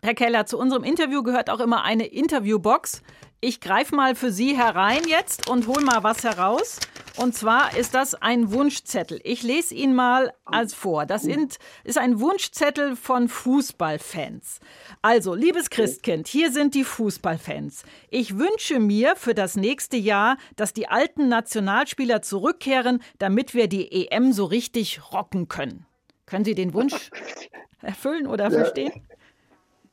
Herr 0.02 0.15
Keller, 0.15 0.45
zu 0.45 0.58
unserem 0.58 0.84
Interview 0.84 1.23
gehört 1.23 1.49
auch 1.49 1.60
immer 1.60 1.84
eine 1.84 2.08
Interviewbox. 2.08 3.02
Ich 3.41 3.60
greife 3.60 3.95
mal 3.95 4.15
für 4.15 4.32
Sie 4.32 4.58
herein 4.58 5.02
jetzt 5.08 5.49
und 5.49 5.67
hole 5.67 5.84
mal 5.84 6.04
was 6.04 6.23
heraus. 6.23 6.80
Und 7.17 7.36
zwar 7.36 7.75
ist 7.78 7.93
das 7.93 8.15
ein 8.15 8.54
Wunschzettel. 8.54 9.19
Ich 9.23 9.43
lese 9.43 9.75
ihn 9.75 9.93
mal 9.93 10.34
als 10.45 10.73
vor. 10.73 11.06
Das 11.06 11.25
ist 11.25 11.97
ein 11.97 12.19
Wunschzettel 12.21 12.95
von 12.95 13.28
Fußballfans. 13.28 14.60
Also, 15.02 15.36
liebes 15.36 15.69
Christkind, 15.69 16.30
hier 16.30 16.49
sind 16.52 16.75
die 16.75 16.86
Fußballfans. 16.86 17.84
Ich 18.10 18.38
wünsche 18.38 18.80
mir 18.80 19.17
für 19.17 19.34
das 19.34 19.58
nächste 19.58 19.97
Jahr, 19.97 20.38
dass 20.56 20.71
die 20.71 20.88
alten 20.88 21.28
Nationalspieler 21.28 22.21
zurückkehren, 22.21 23.02
damit 23.17 23.54
wir 23.54 23.67
die 23.67 24.08
EM 24.08 24.32
so 24.32 24.45
richtig 24.45 25.12
rocken 25.12 25.49
können. 25.49 25.86
Können 26.30 26.46
Sie 26.46 26.56
den 26.56 26.74
Wunsch 26.74 27.10
erfüllen 27.82 28.28
oder 28.28 28.46
ja. 28.46 28.50
verstehen? 28.52 28.92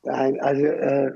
Nein, 0.03 0.39
also 0.41 0.65
äh, 0.65 1.13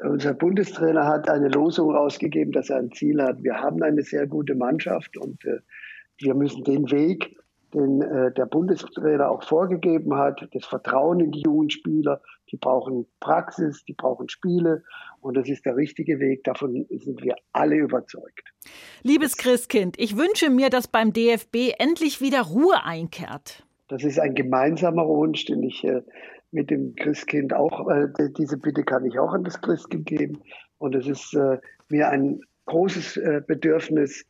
unser 0.00 0.34
Bundestrainer 0.34 1.06
hat 1.06 1.28
eine 1.28 1.48
Losung 1.48 1.94
rausgegeben, 1.94 2.52
dass 2.52 2.70
er 2.70 2.78
ein 2.78 2.92
Ziel 2.92 3.20
hat. 3.20 3.42
Wir 3.42 3.54
haben 3.54 3.82
eine 3.82 4.02
sehr 4.02 4.26
gute 4.26 4.54
Mannschaft 4.54 5.16
und 5.16 5.44
äh, 5.44 5.58
wir 6.18 6.34
müssen 6.34 6.62
den 6.64 6.90
Weg, 6.90 7.36
den 7.74 8.02
äh, 8.02 8.32
der 8.32 8.46
Bundestrainer 8.46 9.30
auch 9.30 9.42
vorgegeben 9.42 10.14
hat, 10.14 10.46
das 10.52 10.64
Vertrauen 10.64 11.20
in 11.20 11.32
die 11.32 11.42
jungen 11.42 11.70
Spieler, 11.70 12.20
die 12.50 12.56
brauchen 12.56 13.06
Praxis, 13.20 13.84
die 13.84 13.92
brauchen 13.94 14.28
Spiele 14.28 14.84
und 15.20 15.36
das 15.36 15.48
ist 15.48 15.64
der 15.64 15.76
richtige 15.76 16.20
Weg. 16.20 16.44
Davon 16.44 16.86
sind 16.90 17.22
wir 17.22 17.34
alle 17.52 17.76
überzeugt. 17.76 18.52
Liebes 19.02 19.36
Christkind, 19.36 19.98
ich 19.98 20.16
wünsche 20.16 20.48
mir, 20.50 20.70
dass 20.70 20.88
beim 20.88 21.12
DFB 21.12 21.74
endlich 21.78 22.20
wieder 22.20 22.42
Ruhe 22.42 22.84
einkehrt. 22.84 23.64
Das 23.88 24.04
ist 24.04 24.18
ein 24.18 24.34
gemeinsamer 24.34 25.06
Wunsch, 25.06 25.46
den 25.46 25.62
ich 25.62 25.82
äh, 25.84 26.02
mit 26.50 26.70
dem 26.70 26.94
Christkind 26.94 27.54
auch, 27.54 27.88
äh, 27.90 28.08
diese 28.36 28.58
Bitte 28.58 28.84
kann 28.84 29.04
ich 29.04 29.18
auch 29.18 29.32
an 29.32 29.44
das 29.44 29.60
Christkind 29.60 30.06
geben. 30.06 30.42
Und 30.78 30.94
es 30.94 31.06
ist 31.06 31.34
äh, 31.34 31.58
mir 31.88 32.08
ein 32.08 32.40
großes 32.66 33.18
Bedürfnis 33.46 34.26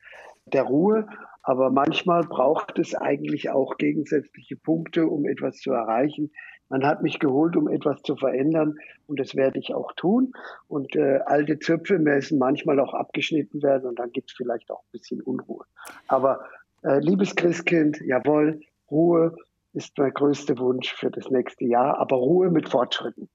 der 0.47 0.63
Ruhe. 0.63 1.09
Aber 1.43 1.71
manchmal 1.71 2.23
braucht 2.23 2.79
es 2.79 2.95
eigentlich 2.95 3.51
auch 3.51 3.79
gegensätzliche 3.79 4.55
Punkte, 4.55 5.09
um 5.09 5.27
etwas 5.27 5.57
zu 5.57 5.73
erreichen. 5.73 6.31
Man 6.69 6.87
hat 6.87 7.03
mich 7.03 7.19
geholt, 7.19 7.57
um 7.57 7.69
etwas 7.69 8.03
zu 8.03 8.15
verändern 8.17 8.75
und 9.07 9.19
das 9.19 9.35
werde 9.35 9.59
ich 9.59 9.75
auch 9.75 9.93
tun. 9.95 10.33
Und 10.69 10.95
äh, 10.95 11.21
alte 11.25 11.59
Zöpfe 11.59 11.99
müssen 11.99 12.39
manchmal 12.39 12.79
auch 12.79 12.93
abgeschnitten 12.93 13.63
werden 13.63 13.89
und 13.89 13.99
dann 13.99 14.13
gibt 14.13 14.31
es 14.31 14.37
vielleicht 14.37 14.71
auch 14.71 14.83
ein 14.83 14.93
bisschen 14.93 15.23
Unruhe. 15.23 15.65
Aber 16.09 16.41
äh, 16.83 16.99
liebes 17.01 17.35
Christkind, 17.35 18.01
jawohl, 18.05 18.61
Ruhe, 18.91 19.35
ist 19.73 19.97
mein 19.99 20.13
größter 20.13 20.59
Wunsch 20.59 20.93
für 20.93 21.11
das 21.11 21.31
nächste 21.31 21.65
Jahr, 21.65 21.99
aber 21.99 22.17
Ruhe 22.17 22.51
mit 22.51 22.69
Fortschritten. 22.69 23.29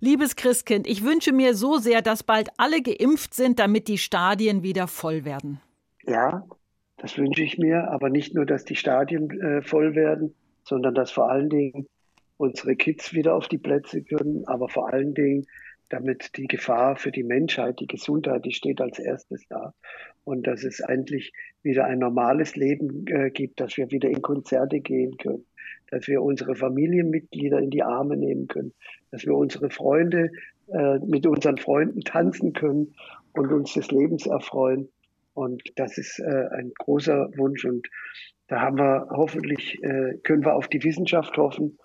Liebes 0.00 0.36
Christkind, 0.36 0.86
ich 0.86 1.04
wünsche 1.04 1.32
mir 1.32 1.54
so 1.54 1.76
sehr, 1.76 2.02
dass 2.02 2.22
bald 2.22 2.48
alle 2.56 2.82
geimpft 2.82 3.34
sind, 3.34 3.58
damit 3.58 3.88
die 3.88 3.98
Stadien 3.98 4.62
wieder 4.62 4.86
voll 4.86 5.24
werden. 5.24 5.60
Ja, 6.04 6.46
das 6.96 7.16
wünsche 7.18 7.42
ich 7.42 7.58
mir, 7.58 7.90
aber 7.90 8.10
nicht 8.10 8.34
nur, 8.34 8.46
dass 8.46 8.64
die 8.64 8.76
Stadien 8.76 9.30
äh, 9.40 9.62
voll 9.62 9.94
werden, 9.94 10.34
sondern 10.64 10.94
dass 10.94 11.10
vor 11.10 11.30
allen 11.30 11.48
Dingen 11.48 11.86
unsere 12.36 12.76
Kids 12.76 13.12
wieder 13.12 13.34
auf 13.34 13.48
die 13.48 13.58
Plätze 13.58 14.02
können, 14.02 14.46
aber 14.46 14.68
vor 14.68 14.92
allen 14.92 15.14
Dingen, 15.14 15.46
damit 15.90 16.36
die 16.36 16.46
Gefahr 16.46 16.96
für 16.96 17.10
die 17.10 17.24
Menschheit, 17.24 17.80
die 17.80 17.86
Gesundheit, 17.86 18.44
die 18.44 18.52
steht 18.52 18.80
als 18.80 18.98
erstes 18.98 19.46
da. 19.48 19.74
Und 20.24 20.46
dass 20.46 20.62
es 20.62 20.80
endlich 20.80 21.32
wieder 21.62 21.84
ein 21.84 21.98
normales 21.98 22.56
Leben 22.56 23.06
äh, 23.08 23.30
gibt, 23.30 23.60
dass 23.60 23.76
wir 23.76 23.90
wieder 23.90 24.08
in 24.08 24.22
Konzerte 24.22 24.80
gehen 24.80 25.16
können, 25.18 25.44
dass 25.90 26.06
wir 26.08 26.22
unsere 26.22 26.54
Familienmitglieder 26.54 27.58
in 27.58 27.70
die 27.70 27.82
Arme 27.82 28.16
nehmen 28.16 28.48
können, 28.48 28.72
dass 29.10 29.24
wir 29.24 29.34
unsere 29.34 29.70
Freunde 29.70 30.30
äh, 30.68 30.98
mit 31.00 31.26
unseren 31.26 31.58
Freunden 31.58 32.00
tanzen 32.00 32.52
können 32.52 32.94
und 33.32 33.52
uns 33.52 33.74
des 33.74 33.90
Lebens 33.90 34.26
erfreuen. 34.26 34.88
Und 35.34 35.62
das 35.76 35.98
ist 35.98 36.18
äh, 36.20 36.48
ein 36.52 36.72
großer 36.78 37.30
Wunsch. 37.36 37.64
Und 37.64 37.88
da 38.48 38.60
haben 38.60 38.78
wir 38.78 39.08
hoffentlich, 39.10 39.82
äh, 39.82 40.18
können 40.22 40.44
wir 40.44 40.54
auf 40.54 40.68
die 40.68 40.82
Wissenschaft 40.82 41.36
hoffen. 41.36 41.78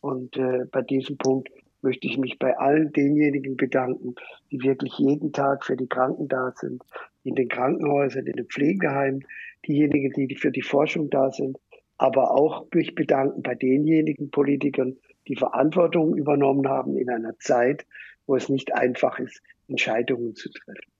Und 0.00 0.36
äh, 0.36 0.64
bei 0.70 0.82
diesem 0.82 1.16
Punkt 1.18 1.48
möchte 1.82 2.06
ich 2.06 2.16
mich 2.16 2.38
bei 2.38 2.56
allen 2.56 2.92
denjenigen 2.92 3.56
bedanken, 3.56 4.14
die 4.50 4.62
wirklich 4.62 4.98
jeden 4.98 5.32
Tag 5.32 5.64
für 5.64 5.76
die 5.76 5.88
Kranken 5.88 6.28
da 6.28 6.52
sind, 6.56 6.82
in 7.24 7.34
den 7.34 7.48
Krankenhäusern, 7.48 8.26
in 8.26 8.36
den 8.36 8.46
Pflegeheimen, 8.46 9.24
diejenigen, 9.66 10.12
die 10.12 10.34
für 10.36 10.50
die 10.50 10.62
Forschung 10.62 11.10
da 11.10 11.30
sind, 11.30 11.58
aber 11.98 12.32
auch 12.32 12.66
mich 12.72 12.94
bedanken 12.94 13.42
bei 13.42 13.54
denjenigen 13.54 14.30
Politikern, 14.30 14.96
die 15.28 15.36
Verantwortung 15.36 16.16
übernommen 16.16 16.68
haben 16.68 16.96
in 16.96 17.10
einer 17.10 17.38
Zeit, 17.38 17.86
wo 18.26 18.36
es 18.36 18.48
nicht 18.48 18.74
einfach 18.74 19.18
ist, 19.18 19.40
Entscheidungen 19.68 20.34
zu 20.34 20.50
treffen. 20.50 20.92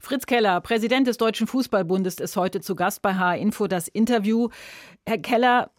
Fritz 0.00 0.26
Keller, 0.26 0.60
Präsident 0.60 1.08
des 1.08 1.16
Deutschen 1.16 1.48
Fußballbundes, 1.48 2.20
ist 2.20 2.36
heute 2.36 2.60
zu 2.60 2.76
Gast 2.76 3.02
bei 3.02 3.14
HR 3.14 3.36
Info 3.36 3.66
das 3.66 3.88
Interview. 3.88 4.48
Herr 5.04 5.18
Keller, 5.18 5.70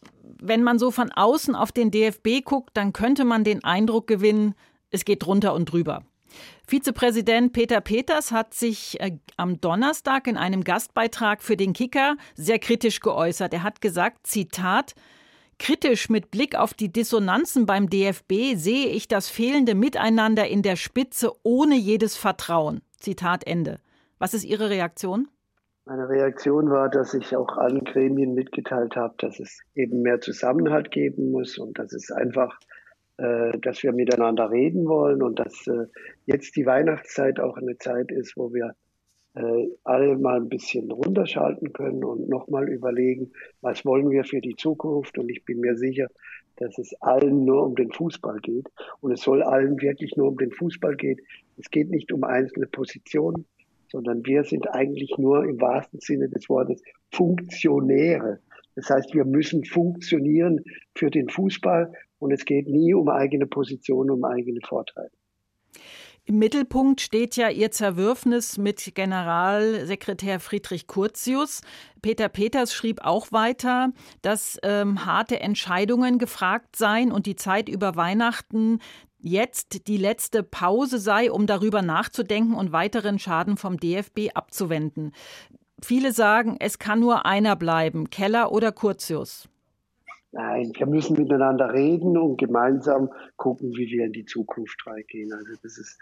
wenn 0.41 0.61
man 0.61 0.77
so 0.77 0.91
von 0.91 1.11
außen 1.11 1.55
auf 1.55 1.71
den 1.71 1.89
DFB 1.89 2.43
guckt, 2.43 2.71
dann 2.73 2.91
könnte 2.91 3.23
man 3.23 3.43
den 3.43 3.63
Eindruck 3.63 4.07
gewinnen, 4.07 4.55
es 4.91 5.05
geht 5.05 5.25
drunter 5.25 5.53
und 5.53 5.71
drüber. 5.71 6.03
Vizepräsident 6.67 7.53
Peter 7.53 7.81
Peters 7.81 8.31
hat 8.31 8.53
sich 8.53 8.99
äh, 8.99 9.17
am 9.37 9.59
Donnerstag 9.61 10.27
in 10.27 10.37
einem 10.37 10.63
Gastbeitrag 10.63 11.41
für 11.41 11.57
den 11.57 11.73
Kicker 11.73 12.15
sehr 12.35 12.59
kritisch 12.59 12.99
geäußert. 12.99 13.53
Er 13.53 13.63
hat 13.63 13.81
gesagt, 13.81 14.27
Zitat, 14.27 14.95
Kritisch 15.59 16.09
mit 16.09 16.31
Blick 16.31 16.55
auf 16.55 16.73
die 16.73 16.89
Dissonanzen 16.89 17.65
beim 17.65 17.89
DFB 17.89 18.55
sehe 18.55 18.87
ich 18.87 19.09
das 19.09 19.27
fehlende 19.27 19.75
Miteinander 19.75 20.47
in 20.47 20.61
der 20.61 20.77
Spitze 20.77 21.33
ohne 21.43 21.75
jedes 21.75 22.15
Vertrauen. 22.15 22.81
Zitat 22.97 23.45
Ende. 23.45 23.79
Was 24.19 24.33
ist 24.33 24.45
Ihre 24.45 24.69
Reaktion? 24.69 25.27
Meine 25.85 26.07
Reaktion 26.07 26.69
war, 26.69 26.89
dass 26.89 27.13
ich 27.13 27.35
auch 27.35 27.57
allen 27.57 27.83
Gremien 27.83 28.33
mitgeteilt 28.35 28.95
habe, 28.95 29.15
dass 29.17 29.39
es 29.39 29.59
eben 29.75 30.01
mehr 30.01 30.21
Zusammenhalt 30.21 30.91
geben 30.91 31.31
muss 31.31 31.57
und 31.57 31.77
dass 31.77 31.91
es 31.93 32.09
einfach 32.09 32.57
dass 33.61 33.83
wir 33.83 33.91
miteinander 33.91 34.49
reden 34.49 34.87
wollen 34.87 35.21
und 35.21 35.39
dass 35.39 35.67
äh, 35.67 35.85
jetzt 36.25 36.55
die 36.55 36.65
Weihnachtszeit 36.65 37.39
auch 37.39 37.57
eine 37.57 37.77
Zeit 37.77 38.11
ist, 38.11 38.37
wo 38.37 38.53
wir 38.53 38.75
äh, 39.35 39.67
alle 39.83 40.17
mal 40.17 40.37
ein 40.37 40.49
bisschen 40.49 40.91
runterschalten 40.91 41.73
können 41.73 42.03
und 42.03 42.29
nochmal 42.29 42.69
überlegen, 42.69 43.31
was 43.61 43.85
wollen 43.85 44.09
wir 44.09 44.23
für 44.23 44.41
die 44.41 44.55
Zukunft. 44.55 45.17
Und 45.17 45.29
ich 45.29 45.45
bin 45.45 45.59
mir 45.59 45.75
sicher, 45.75 46.07
dass 46.57 46.77
es 46.77 46.93
allen 47.01 47.45
nur 47.45 47.65
um 47.65 47.75
den 47.75 47.91
Fußball 47.91 48.39
geht. 48.39 48.67
Und 49.01 49.11
es 49.11 49.21
soll 49.21 49.43
allen 49.43 49.79
wirklich 49.81 50.15
nur 50.17 50.29
um 50.29 50.37
den 50.37 50.51
Fußball 50.51 50.95
gehen. 50.95 51.19
Es 51.57 51.69
geht 51.69 51.89
nicht 51.89 52.11
um 52.11 52.23
einzelne 52.23 52.67
Positionen, 52.67 53.45
sondern 53.91 54.25
wir 54.25 54.43
sind 54.43 54.69
eigentlich 54.73 55.17
nur 55.17 55.45
im 55.45 55.59
wahrsten 55.61 55.99
Sinne 55.99 56.29
des 56.29 56.49
Wortes 56.49 56.81
Funktionäre. 57.11 58.39
Das 58.75 58.89
heißt, 58.89 59.13
wir 59.13 59.25
müssen 59.25 59.63
funktionieren 59.65 60.63
für 60.95 61.09
den 61.09 61.29
Fußball 61.29 61.91
und 62.19 62.31
es 62.31 62.45
geht 62.45 62.67
nie 62.67 62.93
um 62.93 63.09
eigene 63.09 63.47
Position, 63.47 64.11
um 64.11 64.23
eigene 64.23 64.59
Vorteile. 64.61 65.11
Im 66.25 66.37
Mittelpunkt 66.37 67.01
steht 67.01 67.37
ja 67.37 67.49
Ihr 67.49 67.71
Zerwürfnis 67.71 68.59
mit 68.59 68.93
Generalsekretär 68.93 70.39
Friedrich 70.39 70.85
Curtius. 70.85 71.61
Peter 72.03 72.29
Peters 72.29 72.71
schrieb 72.71 73.03
auch 73.03 73.31
weiter, 73.31 73.93
dass 74.21 74.59
ähm, 74.61 75.05
harte 75.05 75.39
Entscheidungen 75.39 76.19
gefragt 76.19 76.75
seien 76.75 77.11
und 77.11 77.25
die 77.25 77.35
Zeit 77.35 77.67
über 77.67 77.95
Weihnachten 77.95 78.77
jetzt 79.17 79.87
die 79.87 79.97
letzte 79.97 80.43
Pause 80.43 80.99
sei, 80.99 81.31
um 81.31 81.47
darüber 81.47 81.81
nachzudenken 81.81 82.53
und 82.53 82.71
weiteren 82.71 83.17
Schaden 83.17 83.57
vom 83.57 83.77
DFB 83.77 84.29
abzuwenden. 84.35 85.13
Viele 85.81 86.13
sagen, 86.13 86.57
es 86.59 86.77
kann 86.77 86.99
nur 86.99 87.25
einer 87.25 87.55
bleiben, 87.55 88.11
Keller 88.11 88.51
oder 88.51 88.71
Curtius. 88.71 89.49
Nein, 90.31 90.71
wir 90.75 90.85
müssen 90.85 91.17
miteinander 91.17 91.73
reden 91.73 92.17
und 92.17 92.37
gemeinsam 92.37 93.09
gucken, 93.35 93.71
wie 93.71 93.87
wir 93.87 94.05
in 94.05 94.13
die 94.13 94.25
Zukunft 94.25 94.85
reingehen. 94.85 95.33
Also 95.33 95.53
das 95.63 95.77
ist, 95.77 95.99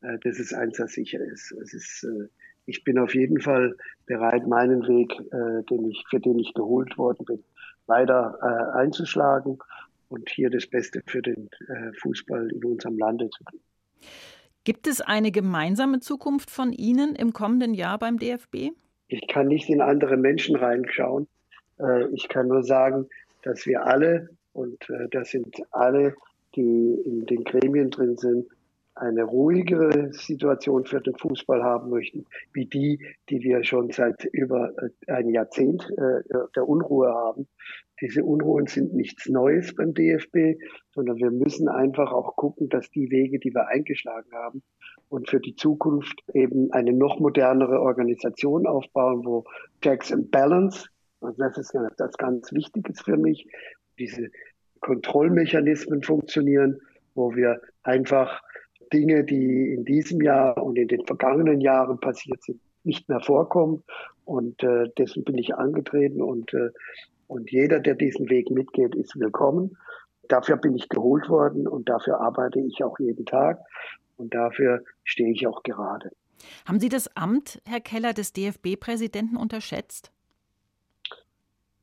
äh, 0.00 0.18
das 0.22 0.38
ist 0.38 0.54
eins, 0.54 0.78
das 0.78 0.92
sicher 0.92 1.20
ist. 1.20 1.52
Es 1.52 1.74
ist 1.74 2.04
äh, 2.04 2.28
ich 2.66 2.82
bin 2.82 2.98
auf 2.98 3.14
jeden 3.14 3.40
Fall 3.40 3.76
bereit, 4.06 4.46
meinen 4.46 4.86
Weg, 4.86 5.12
äh, 5.32 5.62
den 5.70 5.88
ich, 5.88 6.04
für 6.10 6.20
den 6.20 6.38
ich 6.38 6.52
geholt 6.52 6.98
worden 6.98 7.24
bin, 7.24 7.44
weiter 7.86 8.38
äh, 8.42 8.78
einzuschlagen 8.78 9.58
und 10.08 10.28
hier 10.28 10.50
das 10.50 10.66
Beste 10.66 11.00
für 11.06 11.22
den 11.22 11.48
äh, 11.68 11.92
Fußball 12.00 12.50
in 12.50 12.64
unserem 12.64 12.98
Lande 12.98 13.30
zu 13.30 13.44
tun. 13.44 13.60
Gibt 14.64 14.88
es 14.88 15.00
eine 15.00 15.30
gemeinsame 15.30 16.00
Zukunft 16.00 16.50
von 16.50 16.72
Ihnen 16.72 17.14
im 17.14 17.32
kommenden 17.32 17.72
Jahr 17.72 17.98
beim 17.98 18.18
DFB? 18.18 18.72
Ich 19.06 19.28
kann 19.28 19.46
nicht 19.46 19.70
in 19.70 19.80
andere 19.80 20.16
Menschen 20.16 20.56
reinschauen. 20.56 21.28
Ich 22.14 22.28
kann 22.28 22.48
nur 22.48 22.64
sagen, 22.64 23.06
dass 23.46 23.64
wir 23.64 23.86
alle, 23.86 24.28
und 24.52 24.90
äh, 24.90 25.08
das 25.10 25.30
sind 25.30 25.56
alle, 25.70 26.14
die 26.56 27.00
in 27.04 27.26
den 27.26 27.44
Gremien 27.44 27.90
drin 27.90 28.16
sind, 28.16 28.46
eine 28.96 29.24
ruhigere 29.24 30.12
Situation 30.12 30.84
für 30.86 31.00
den 31.00 31.14
Fußball 31.14 31.62
haben 31.62 31.90
möchten, 31.90 32.24
wie 32.54 32.64
die, 32.64 32.98
die 33.28 33.40
wir 33.40 33.62
schon 33.62 33.90
seit 33.90 34.24
über 34.32 34.72
äh, 34.82 35.12
ein 35.12 35.28
Jahrzehnt 35.28 35.88
äh, 35.96 36.22
der 36.56 36.68
Unruhe 36.68 37.12
haben. 37.12 37.46
Diese 38.00 38.24
Unruhen 38.24 38.66
sind 38.66 38.94
nichts 38.94 39.28
Neues 39.28 39.74
beim 39.74 39.94
DFB, 39.94 40.58
sondern 40.92 41.18
wir 41.18 41.30
müssen 41.30 41.68
einfach 41.68 42.12
auch 42.12 42.34
gucken, 42.34 42.68
dass 42.68 42.90
die 42.90 43.10
Wege, 43.10 43.38
die 43.38 43.54
wir 43.54 43.68
eingeschlagen 43.68 44.30
haben 44.32 44.62
und 45.08 45.30
für 45.30 45.40
die 45.40 45.54
Zukunft 45.54 46.20
eben 46.34 46.72
eine 46.72 46.92
noch 46.92 47.20
modernere 47.20 47.80
Organisation 47.80 48.66
aufbauen, 48.66 49.24
wo 49.24 49.44
Checks 49.82 50.12
and 50.12 50.30
Balance, 50.30 50.88
also 51.20 51.36
das 51.38 51.58
ist 51.58 51.74
das 51.96 52.16
ganz 52.16 52.52
Wichtiges 52.52 53.00
für 53.00 53.16
mich, 53.16 53.48
diese 53.98 54.30
Kontrollmechanismen 54.80 56.02
funktionieren, 56.02 56.80
wo 57.14 57.34
wir 57.34 57.60
einfach 57.82 58.42
Dinge, 58.92 59.24
die 59.24 59.72
in 59.72 59.84
diesem 59.84 60.20
Jahr 60.20 60.62
und 60.62 60.76
in 60.76 60.88
den 60.88 61.04
vergangenen 61.06 61.60
Jahren 61.60 61.98
passiert 61.98 62.42
sind, 62.42 62.60
nicht 62.84 63.08
mehr 63.08 63.20
vorkommen. 63.20 63.82
Und 64.24 64.62
äh, 64.62 64.88
dessen 64.98 65.24
bin 65.24 65.38
ich 65.38 65.54
angetreten 65.54 66.22
und, 66.22 66.52
äh, 66.54 66.70
und 67.26 67.50
jeder, 67.50 67.80
der 67.80 67.94
diesen 67.94 68.28
Weg 68.28 68.50
mitgeht, 68.50 68.94
ist 68.94 69.18
willkommen. 69.18 69.76
Dafür 70.28 70.56
bin 70.56 70.74
ich 70.74 70.88
geholt 70.88 71.28
worden 71.28 71.66
und 71.68 71.88
dafür 71.88 72.20
arbeite 72.20 72.60
ich 72.60 72.82
auch 72.82 72.98
jeden 72.98 73.26
Tag 73.26 73.60
und 74.16 74.34
dafür 74.34 74.82
stehe 75.04 75.32
ich 75.32 75.46
auch 75.46 75.62
gerade. 75.62 76.10
Haben 76.66 76.80
Sie 76.80 76.88
das 76.88 77.16
Amt, 77.16 77.60
Herr 77.64 77.80
Keller, 77.80 78.12
des 78.12 78.32
DFB-Präsidenten 78.32 79.36
unterschätzt? 79.36 80.12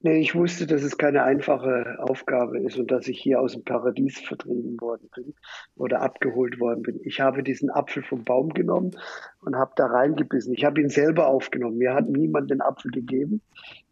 Nee, 0.05 0.19
ich 0.19 0.35
wusste, 0.35 0.67
dass 0.67 0.83
es 0.83 0.97
keine 0.97 1.23
einfache 1.23 1.95
Aufgabe 1.99 2.59
ist 2.59 2.77
und 2.77 2.91
dass 2.91 3.07
ich 3.07 3.21
hier 3.21 3.39
aus 3.39 3.53
dem 3.53 3.63
Paradies 3.63 4.19
vertrieben 4.19 4.75
worden 4.81 5.09
bin 5.15 5.33
oder 5.77 6.01
abgeholt 6.01 6.59
worden 6.59 6.81
bin. 6.81 6.99
Ich 7.05 7.21
habe 7.21 7.41
diesen 7.41 7.69
Apfel 7.69 8.03
vom 8.03 8.25
Baum 8.25 8.49
genommen 8.49 8.91
und 9.39 9.55
habe 9.55 9.71
da 9.77 9.85
reingebissen. 9.85 10.53
Ich 10.55 10.65
habe 10.65 10.81
ihn 10.81 10.89
selber 10.89 11.27
aufgenommen. 11.27 11.77
Mir 11.77 11.93
hat 11.93 12.09
niemand 12.09 12.51
den 12.51 12.59
Apfel 12.59 12.91
gegeben. 12.91 13.41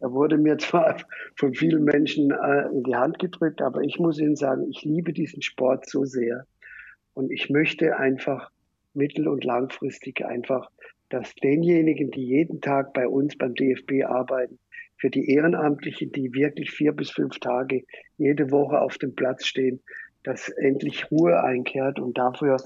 Er 0.01 0.11
wurde 0.11 0.37
mir 0.37 0.57
zwar 0.57 0.97
von 1.37 1.53
vielen 1.53 1.85
Menschen 1.85 2.31
äh, 2.31 2.67
in 2.73 2.83
die 2.83 2.97
Hand 2.97 3.17
gedrückt, 3.17 3.61
aber 3.61 3.79
ich 3.79 3.97
muss 3.97 4.19
Ihnen 4.19 4.35
sagen, 4.35 4.67
ich 4.69 4.83
liebe 4.83 5.13
diesen 5.13 5.41
Sport 5.41 5.87
so 5.89 6.03
sehr. 6.03 6.45
Und 7.13 7.31
ich 7.31 7.49
möchte 7.49 7.95
einfach 7.95 8.51
mittel- 8.93 9.29
und 9.29 9.45
langfristig 9.45 10.25
einfach, 10.25 10.71
dass 11.07 11.33
denjenigen, 11.35 12.11
die 12.11 12.25
jeden 12.25 12.59
Tag 12.59 12.91
bei 12.91 13.07
uns 13.07 13.37
beim 13.37 13.55
DFB 13.55 14.03
arbeiten, 14.05 14.59
für 15.01 15.09
die 15.09 15.31
Ehrenamtlichen, 15.31 16.11
die 16.11 16.31
wirklich 16.33 16.69
vier 16.69 16.91
bis 16.91 17.09
fünf 17.09 17.39
Tage 17.39 17.83
jede 18.17 18.51
Woche 18.51 18.79
auf 18.79 18.99
dem 18.99 19.15
Platz 19.15 19.47
stehen, 19.47 19.81
dass 20.23 20.49
endlich 20.49 21.09
Ruhe 21.09 21.41
einkehrt. 21.43 21.99
Und 21.99 22.19
dafür 22.19 22.57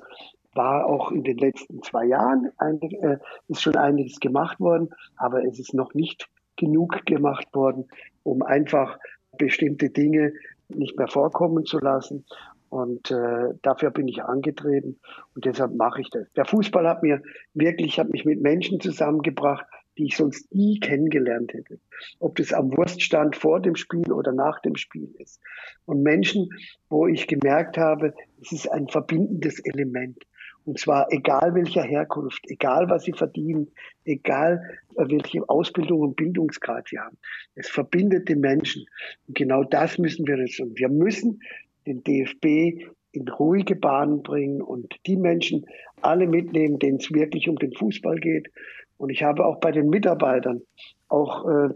war 0.53 0.85
auch 0.85 1.11
in 1.11 1.23
den 1.23 1.37
letzten 1.37 1.81
zwei 1.81 2.05
Jahren 2.05 2.51
ein, 2.57 2.81
äh, 2.81 3.17
ist 3.47 3.61
schon 3.61 3.77
einiges 3.77 4.19
gemacht 4.19 4.59
worden, 4.59 4.89
aber 5.15 5.45
es 5.45 5.59
ist 5.59 5.73
noch 5.73 5.93
nicht 5.93 6.27
genug 6.57 7.05
gemacht 7.05 7.47
worden, 7.53 7.87
um 8.23 8.41
einfach 8.41 8.99
bestimmte 9.37 9.89
Dinge 9.89 10.33
nicht 10.67 10.97
mehr 10.97 11.07
vorkommen 11.07 11.65
zu 11.65 11.79
lassen. 11.79 12.25
Und 12.67 13.11
äh, 13.11 13.53
dafür 13.61 13.91
bin 13.91 14.09
ich 14.09 14.23
angetreten 14.23 14.99
und 15.35 15.45
deshalb 15.45 15.73
mache 15.75 16.01
ich 16.01 16.09
das. 16.09 16.29
Der 16.33 16.43
Fußball 16.43 16.85
hat 16.85 17.01
mir 17.01 17.21
wirklich, 17.53 17.97
hat 17.97 18.09
mich 18.09 18.25
mit 18.25 18.41
Menschen 18.41 18.81
zusammengebracht, 18.81 19.65
die 19.97 20.05
ich 20.05 20.17
sonst 20.17 20.53
nie 20.53 20.79
kennengelernt 20.79 21.53
hätte. 21.53 21.79
Ob 22.19 22.35
das 22.35 22.53
am 22.53 22.75
Wurststand 22.75 23.35
vor 23.35 23.61
dem 23.61 23.75
Spiel 23.75 24.11
oder 24.11 24.31
nach 24.31 24.61
dem 24.61 24.75
Spiel 24.75 25.13
ist. 25.19 25.39
Und 25.85 26.03
Menschen, 26.03 26.49
wo 26.89 27.07
ich 27.07 27.27
gemerkt 27.27 27.77
habe, 27.77 28.13
es 28.41 28.51
ist 28.51 28.71
ein 28.71 28.87
verbindendes 28.87 29.59
Element. 29.59 30.17
Und 30.65 30.79
zwar 30.79 31.11
egal 31.11 31.53
welcher 31.53 31.83
Herkunft, 31.83 32.43
egal 32.47 32.89
was 32.89 33.03
sie 33.03 33.13
verdienen, 33.13 33.71
egal 34.03 34.79
äh, 34.97 35.05
welche 35.07 35.47
Ausbildung 35.47 35.99
und 36.01 36.15
Bildungsgrad 36.15 36.87
sie 36.87 36.97
haben. 36.97 37.17
Es 37.53 37.69
verbindet 37.69 38.27
die 38.27 38.35
Menschen. 38.35 38.85
Und 39.27 39.37
genau 39.37 39.63
das 39.63 39.99
müssen 39.99 40.27
wir 40.27 40.37
jetzt. 40.39 40.59
Und 40.59 40.77
wir 40.79 40.89
müssen 40.89 41.39
den 41.85 42.03
DFB 42.03 42.83
in 43.11 43.27
ruhige 43.27 43.75
Bahnen 43.75 44.23
bringen 44.23 44.61
und 44.61 44.93
die 45.05 45.15
Menschen 45.15 45.65
alle 46.01 46.27
mitnehmen, 46.27 46.79
denen 46.79 46.97
es 46.97 47.11
wirklich 47.13 47.47
um 47.47 47.57
den 47.57 47.71
Fußball 47.73 48.15
geht 48.15 48.49
und 48.97 49.09
ich 49.09 49.23
habe 49.23 49.45
auch 49.45 49.59
bei 49.59 49.71
den 49.71 49.89
Mitarbeitern 49.89 50.61
auch, 51.07 51.47
äh, 51.47 51.69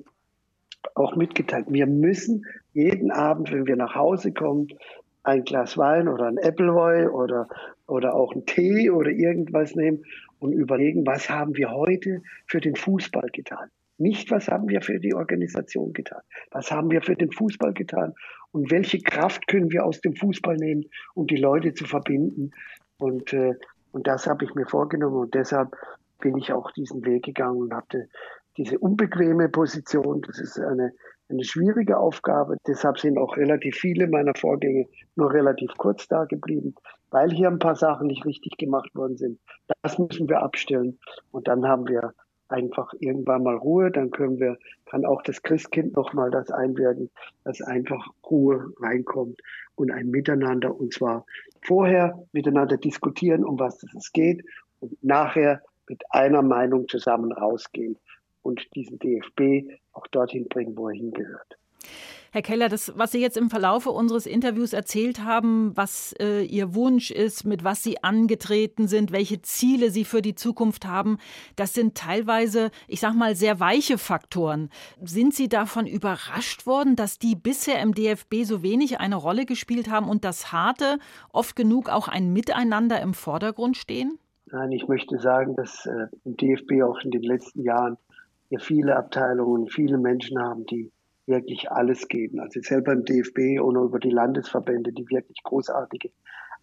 auch 0.95 1.15
mitgeteilt, 1.15 1.65
wir 1.69 1.87
müssen 1.87 2.45
jeden 2.73 3.11
Abend, 3.11 3.51
wenn 3.51 3.67
wir 3.67 3.75
nach 3.75 3.95
Hause 3.95 4.31
kommen, 4.31 4.67
ein 5.23 5.43
Glas 5.43 5.77
Wein 5.77 6.07
oder 6.07 6.25
ein 6.25 6.37
Appleboy 6.37 7.07
oder, 7.07 7.47
oder 7.87 8.15
auch 8.15 8.33
einen 8.33 8.45
Tee 8.45 8.89
oder 8.89 9.11
irgendwas 9.11 9.75
nehmen 9.75 10.03
und 10.39 10.53
überlegen, 10.53 11.05
was 11.05 11.29
haben 11.29 11.55
wir 11.55 11.71
heute 11.71 12.21
für 12.47 12.61
den 12.61 12.75
Fußball 12.75 13.29
getan. 13.31 13.69
Nicht, 13.97 14.31
was 14.31 14.47
haben 14.47 14.69
wir 14.69 14.81
für 14.81 14.99
die 14.99 15.13
Organisation 15.13 15.91
getan. 15.91 16.21
Was 16.51 16.71
haben 16.71 16.89
wir 16.89 17.01
für 17.01 17.15
den 17.15 17.31
Fußball 17.31 17.73
getan? 17.73 18.13
Und 18.51 18.71
welche 18.71 18.99
Kraft 18.99 19.45
können 19.47 19.71
wir 19.71 19.85
aus 19.85 19.99
dem 19.99 20.15
Fußball 20.15 20.55
nehmen, 20.55 20.85
um 21.15 21.27
die 21.27 21.35
Leute 21.35 21.73
zu 21.73 21.85
verbinden? 21.85 22.51
Und, 22.97 23.33
äh, 23.33 23.55
und 23.91 24.07
das 24.07 24.25
habe 24.25 24.45
ich 24.45 24.55
mir 24.55 24.65
vorgenommen. 24.65 25.17
Und 25.17 25.33
deshalb 25.33 25.75
bin 26.19 26.37
ich 26.37 26.53
auch 26.53 26.71
diesen 26.71 27.05
Weg 27.05 27.23
gegangen 27.23 27.57
und 27.57 27.73
hatte 27.73 28.07
diese 28.57 28.77
unbequeme 28.79 29.49
Position. 29.49 30.21
Das 30.21 30.39
ist 30.39 30.59
eine, 30.59 30.93
eine 31.29 31.43
schwierige 31.43 31.97
Aufgabe. 31.97 32.57
Deshalb 32.67 32.99
sind 32.99 33.17
auch 33.17 33.37
relativ 33.37 33.75
viele 33.75 34.07
meiner 34.07 34.33
Vorgänge 34.35 34.85
nur 35.15 35.33
relativ 35.33 35.71
kurz 35.77 36.07
da 36.07 36.25
geblieben, 36.25 36.75
weil 37.09 37.31
hier 37.31 37.47
ein 37.47 37.59
paar 37.59 37.75
Sachen 37.75 38.07
nicht 38.07 38.25
richtig 38.25 38.57
gemacht 38.57 38.93
worden 38.95 39.17
sind. 39.17 39.39
Das 39.81 39.97
müssen 39.97 40.27
wir 40.29 40.41
abstellen. 40.41 40.99
Und 41.31 41.47
dann 41.47 41.65
haben 41.65 41.87
wir 41.87 42.13
einfach 42.49 42.93
irgendwann 42.99 43.43
mal 43.43 43.55
Ruhe, 43.55 43.91
dann 43.91 44.11
können 44.11 44.39
wir, 44.39 44.57
kann 44.85 45.05
auch 45.05 45.21
das 45.21 45.41
Christkind 45.43 45.95
nochmal 45.95 46.31
das 46.31 46.51
einwirken, 46.51 47.09
dass 47.43 47.61
einfach 47.61 48.07
Ruhe 48.29 48.73
reinkommt 48.79 49.39
und 49.75 49.91
ein 49.91 50.09
Miteinander 50.09 50.75
und 50.75 50.93
zwar 50.93 51.25
vorher 51.61 52.19
miteinander 52.31 52.77
diskutieren, 52.77 53.45
um 53.45 53.59
was 53.59 53.83
es 53.95 54.11
geht 54.11 54.43
und 54.79 55.01
nachher 55.03 55.61
mit 55.89 56.03
einer 56.11 56.41
Meinung 56.41 56.87
zusammen 56.87 57.31
rausgehen 57.31 57.97
und 58.41 58.73
diesen 58.75 58.99
DFB 58.99 59.69
auch 59.91 60.07
dorthin 60.07 60.47
bringen, 60.47 60.77
wo 60.77 60.87
er 60.87 60.95
hingehört. 60.95 61.57
Herr 62.31 62.43
Keller, 62.43 62.69
das, 62.69 62.93
was 62.95 63.11
Sie 63.11 63.19
jetzt 63.19 63.37
im 63.37 63.49
Verlaufe 63.49 63.89
unseres 63.89 64.27
Interviews 64.27 64.73
erzählt 64.73 65.23
haben, 65.23 65.75
was 65.75 66.13
äh, 66.19 66.43
Ihr 66.43 66.75
Wunsch 66.75 67.09
ist, 67.09 67.43
mit 67.43 67.63
was 67.63 67.81
Sie 67.81 68.03
angetreten 68.03 68.87
sind, 68.87 69.11
welche 69.11 69.41
Ziele 69.41 69.89
Sie 69.89 70.05
für 70.05 70.21
die 70.21 70.35
Zukunft 70.35 70.85
haben, 70.85 71.17
das 71.55 71.73
sind 71.73 71.95
teilweise, 71.95 72.69
ich 72.87 72.99
sag 72.99 73.15
mal, 73.15 73.35
sehr 73.35 73.59
weiche 73.59 73.97
Faktoren. 73.97 74.69
Sind 75.03 75.33
Sie 75.33 75.49
davon 75.49 75.87
überrascht 75.87 76.67
worden, 76.67 76.95
dass 76.95 77.17
die 77.17 77.35
bisher 77.35 77.81
im 77.81 77.95
DFB 77.95 78.43
so 78.43 78.61
wenig 78.61 78.99
eine 78.99 79.15
Rolle 79.15 79.47
gespielt 79.47 79.89
haben 79.89 80.07
und 80.07 80.23
das 80.23 80.51
Harte 80.51 80.99
oft 81.33 81.55
genug 81.55 81.89
auch 81.89 82.07
ein 82.07 82.31
Miteinander 82.31 83.01
im 83.01 83.15
Vordergrund 83.15 83.75
stehen? 83.75 84.19
Nein, 84.51 84.71
ich 84.71 84.87
möchte 84.87 85.19
sagen, 85.19 85.55
dass 85.55 85.85
äh, 85.85 86.07
im 86.25 86.35
DFB 86.35 86.83
auch 86.83 86.99
in 87.03 87.11
den 87.11 87.23
letzten 87.23 87.61
Jahren 87.61 87.97
hier 88.49 88.59
viele 88.59 88.95
Abteilungen, 88.95 89.67
viele 89.67 89.97
Menschen 89.97 90.39
haben, 90.41 90.65
die 90.65 90.91
wirklich 91.27 91.69
alles 91.71 92.07
geben. 92.07 92.39
Also 92.39 92.59
selber 92.61 92.93
im 92.93 93.05
DFB 93.05 93.61
oder 93.61 93.81
über 93.81 93.99
die 93.99 94.09
Landesverbände, 94.09 94.91
die 94.91 95.07
wirklich 95.09 95.43
großartige 95.43 96.09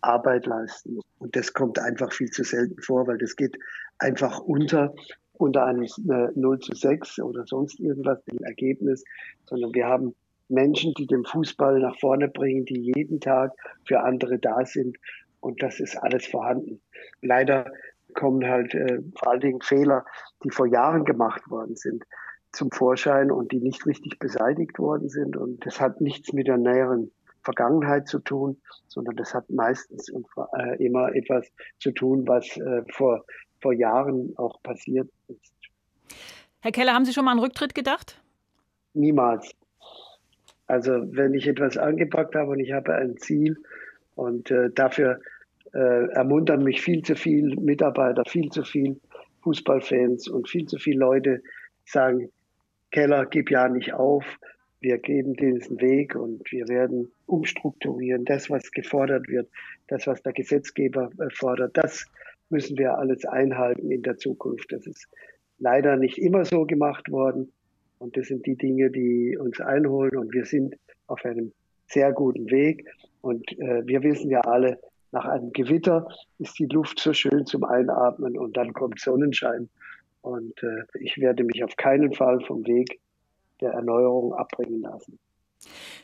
Arbeit 0.00 0.46
leisten. 0.46 0.98
Und 1.18 1.36
das 1.36 1.52
kommt 1.52 1.78
einfach 1.78 2.12
viel 2.12 2.30
zu 2.30 2.42
selten 2.42 2.80
vor, 2.82 3.06
weil 3.06 3.18
das 3.18 3.36
geht 3.36 3.56
einfach 3.98 4.40
unter 4.40 4.92
unter 5.38 5.66
einem 5.66 5.82
äh, 5.82 6.28
0 6.34 6.58
zu 6.60 6.74
6 6.74 7.20
oder 7.20 7.44
sonst 7.46 7.78
irgendwas 7.78 8.18
im 8.26 8.42
Ergebnis, 8.42 9.04
sondern 9.44 9.74
wir 9.74 9.86
haben 9.86 10.14
Menschen, 10.48 10.94
die 10.94 11.06
den 11.06 11.24
Fußball 11.24 11.80
nach 11.80 11.98
vorne 11.98 12.28
bringen, 12.28 12.64
die 12.64 12.92
jeden 12.94 13.20
Tag 13.20 13.52
für 13.84 14.00
andere 14.00 14.38
da 14.38 14.64
sind 14.64 14.96
und 15.40 15.62
das 15.62 15.80
ist 15.80 15.96
alles 15.96 16.26
vorhanden. 16.26 16.80
Leider 17.22 17.72
kommen 18.14 18.46
halt 18.48 18.74
äh, 18.74 19.00
vor 19.16 19.32
allen 19.32 19.40
Dingen 19.40 19.60
Fehler, 19.60 20.04
die 20.42 20.50
vor 20.50 20.66
Jahren 20.66 21.04
gemacht 21.04 21.48
worden 21.50 21.76
sind, 21.76 22.04
zum 22.52 22.70
Vorschein 22.70 23.30
und 23.30 23.52
die 23.52 23.60
nicht 23.60 23.86
richtig 23.86 24.18
beseitigt 24.18 24.78
worden 24.78 25.08
sind. 25.08 25.36
Und 25.36 25.64
das 25.66 25.80
hat 25.80 26.00
nichts 26.00 26.32
mit 26.32 26.48
der 26.48 26.56
näheren 26.56 27.10
Vergangenheit 27.44 28.08
zu 28.08 28.18
tun, 28.18 28.60
sondern 28.88 29.16
das 29.16 29.34
hat 29.34 29.48
meistens 29.50 30.10
und 30.10 30.26
äh, 30.58 30.84
immer 30.84 31.14
etwas 31.14 31.46
zu 31.78 31.92
tun, 31.92 32.26
was 32.26 32.56
äh, 32.56 32.82
vor, 32.90 33.24
vor 33.60 33.72
Jahren 33.72 34.32
auch 34.36 34.60
passiert 34.62 35.08
ist. 35.28 35.52
Herr 36.60 36.72
Keller, 36.72 36.94
haben 36.94 37.04
Sie 37.04 37.12
schon 37.12 37.24
mal 37.24 37.32
an 37.32 37.38
Rücktritt 37.38 37.74
gedacht? 37.74 38.20
Niemals. 38.94 39.52
Also 40.66 40.90
wenn 41.12 41.34
ich 41.34 41.46
etwas 41.46 41.76
angepackt 41.76 42.34
habe 42.34 42.50
und 42.50 42.58
ich 42.60 42.72
habe 42.72 42.94
ein 42.94 43.16
Ziel 43.18 43.56
und 44.16 44.50
äh, 44.50 44.70
dafür 44.74 45.20
äh, 45.72 46.08
ermuntern 46.08 46.64
mich 46.64 46.80
viel 46.80 47.02
zu 47.02 47.14
viele 47.14 47.54
Mitarbeiter, 47.56 48.24
viel 48.26 48.50
zu 48.50 48.64
viele 48.64 48.96
Fußballfans 49.42 50.28
und 50.28 50.48
viel 50.48 50.66
zu 50.66 50.78
viele 50.78 50.98
Leute 50.98 51.42
sagen, 51.84 52.30
Keller, 52.90 53.26
gib 53.26 53.50
ja 53.50 53.68
nicht 53.68 53.92
auf. 53.92 54.24
wir 54.80 54.98
geben 54.98 55.34
diesen 55.34 55.80
Weg 55.80 56.14
und 56.14 56.50
wir 56.50 56.68
werden 56.68 57.10
umstrukturieren. 57.26 58.24
Das, 58.24 58.50
was 58.50 58.70
gefordert 58.70 59.28
wird, 59.28 59.48
das, 59.88 60.06
was 60.06 60.22
der 60.22 60.32
Gesetzgeber 60.32 61.10
äh, 61.18 61.30
fordert, 61.30 61.76
das 61.76 62.06
müssen 62.48 62.78
wir 62.78 62.96
alles 62.96 63.24
einhalten 63.24 63.90
in 63.90 64.02
der 64.02 64.16
Zukunft. 64.16 64.72
Das 64.72 64.86
ist 64.86 65.08
leider 65.58 65.96
nicht 65.96 66.18
immer 66.18 66.44
so 66.44 66.64
gemacht 66.64 67.10
worden. 67.10 67.52
Und 67.98 68.16
das 68.16 68.28
sind 68.28 68.46
die 68.46 68.56
Dinge, 68.56 68.90
die 68.90 69.36
uns 69.38 69.60
einholen. 69.60 70.16
Und 70.16 70.32
wir 70.32 70.44
sind 70.44 70.76
auf 71.06 71.24
einem 71.24 71.52
sehr 71.86 72.12
guten 72.12 72.50
Weg. 72.50 72.86
Und 73.26 73.58
äh, 73.58 73.84
wir 73.84 74.04
wissen 74.04 74.30
ja 74.30 74.42
alle, 74.42 74.78
nach 75.10 75.24
einem 75.24 75.52
Gewitter 75.52 76.06
ist 76.38 76.60
die 76.60 76.66
Luft 76.66 77.00
so 77.00 77.12
schön 77.12 77.44
zum 77.44 77.64
Einatmen 77.64 78.38
und 78.38 78.56
dann 78.56 78.72
kommt 78.72 79.00
Sonnenschein. 79.00 79.68
Und 80.22 80.62
äh, 80.62 80.84
ich 81.00 81.18
werde 81.18 81.42
mich 81.42 81.64
auf 81.64 81.74
keinen 81.76 82.12
Fall 82.12 82.40
vom 82.46 82.64
Weg 82.68 83.00
der 83.60 83.72
Erneuerung 83.72 84.32
abbringen 84.32 84.80
lassen. 84.80 85.18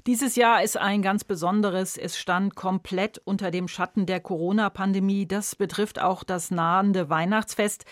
Dieses 0.09 0.35
Jahr 0.35 0.65
ist 0.65 0.77
ein 0.77 1.01
ganz 1.01 1.23
besonderes. 1.23 1.97
Es 1.97 2.19
stand 2.19 2.57
komplett 2.57 3.23
unter 3.25 3.53
dem 3.53 3.69
Schatten 3.69 4.05
der 4.05 4.19
Corona-Pandemie. 4.19 5.27
Das 5.29 5.55
betrifft 5.55 6.03
auch 6.03 6.25
das 6.25 6.51
nahende 6.51 7.09
Weihnachtsfest. 7.09 7.85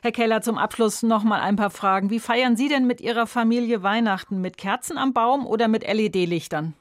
Herr 0.00 0.12
Keller, 0.12 0.42
zum 0.42 0.58
Abschluss 0.58 1.02
noch 1.02 1.24
mal 1.24 1.40
ein 1.40 1.56
paar 1.56 1.70
Fragen. 1.70 2.10
Wie 2.10 2.20
feiern 2.20 2.54
Sie 2.54 2.68
denn 2.68 2.86
mit 2.86 3.00
Ihrer 3.00 3.26
Familie 3.26 3.82
Weihnachten? 3.82 4.40
Mit 4.40 4.56
Kerzen 4.56 4.96
am 4.96 5.12
Baum 5.12 5.44
oder 5.44 5.66
mit 5.66 5.82
LED-Lichtern? 5.82 6.74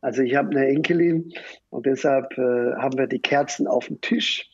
Also 0.00 0.22
ich 0.22 0.34
habe 0.36 0.50
eine 0.50 0.66
Enkelin 0.66 1.32
und 1.70 1.86
deshalb 1.86 2.36
äh, 2.38 2.74
haben 2.76 2.98
wir 2.98 3.06
die 3.06 3.20
Kerzen 3.20 3.66
auf 3.66 3.86
dem 3.86 4.00
Tisch. 4.00 4.48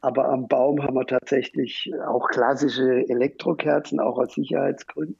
Aber 0.00 0.28
am 0.28 0.48
Baum 0.48 0.82
haben 0.82 0.96
wir 0.96 1.06
tatsächlich 1.06 1.90
auch 2.06 2.28
klassische 2.28 3.08
Elektrokerzen, 3.08 4.00
auch 4.00 4.18
aus 4.18 4.34
Sicherheitsgründen. 4.34 5.18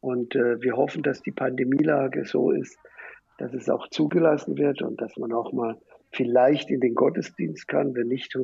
Und 0.00 0.34
äh, 0.34 0.60
wir 0.60 0.76
hoffen, 0.76 1.04
dass 1.04 1.22
die 1.22 1.30
Pandemielage 1.30 2.24
so 2.24 2.50
ist, 2.50 2.76
dass 3.38 3.54
es 3.54 3.68
auch 3.68 3.88
zugelassen 3.88 4.58
wird 4.58 4.82
und 4.82 5.00
dass 5.00 5.16
man 5.16 5.32
auch 5.32 5.52
mal 5.52 5.78
vielleicht 6.10 6.70
in 6.70 6.80
den 6.80 6.94
Gottesdienst 6.94 7.68
kann. 7.68 7.94
Wenn 7.94 8.08
nicht, 8.08 8.36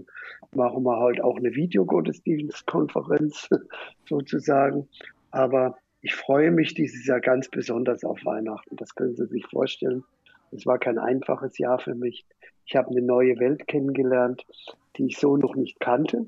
machen 0.54 0.84
wir 0.84 1.00
halt 1.00 1.20
auch 1.20 1.36
eine 1.36 1.54
Videogottesdienstkonferenz 1.54 3.48
sozusagen. 4.08 4.88
Aber 5.32 5.76
ich 6.00 6.14
freue 6.14 6.50
mich 6.50 6.74
dieses 6.74 7.06
Jahr 7.06 7.20
ganz 7.20 7.48
besonders 7.48 8.04
auf 8.04 8.24
Weihnachten. 8.24 8.76
Das 8.76 8.94
können 8.94 9.16
Sie 9.16 9.26
sich 9.26 9.46
vorstellen. 9.46 10.04
Es 10.52 10.64
war 10.64 10.78
kein 10.78 10.98
einfaches 10.98 11.58
Jahr 11.58 11.78
für 11.78 11.94
mich. 11.94 12.24
Ich 12.64 12.76
habe 12.76 12.90
eine 12.90 13.02
neue 13.02 13.38
Welt 13.38 13.66
kennengelernt, 13.66 14.46
die 14.96 15.06
ich 15.06 15.18
so 15.18 15.36
noch 15.36 15.56
nicht 15.56 15.80
kannte. 15.80 16.26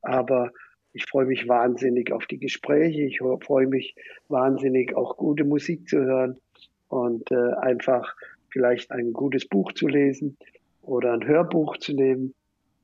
Aber 0.00 0.50
ich 0.92 1.04
freue 1.06 1.26
mich 1.26 1.48
wahnsinnig 1.48 2.12
auf 2.12 2.26
die 2.26 2.38
Gespräche. 2.38 3.02
Ich 3.02 3.18
freue 3.18 3.66
mich 3.66 3.94
wahnsinnig 4.28 4.96
auch 4.96 5.16
gute 5.16 5.44
Musik 5.44 5.88
zu 5.88 5.98
hören 5.98 6.38
und 6.88 7.30
äh, 7.30 7.52
einfach 7.60 8.14
vielleicht 8.50 8.90
ein 8.90 9.12
gutes 9.12 9.46
Buch 9.46 9.72
zu 9.72 9.88
lesen 9.88 10.36
oder 10.82 11.12
ein 11.12 11.26
Hörbuch 11.26 11.76
zu 11.78 11.94
nehmen 11.94 12.34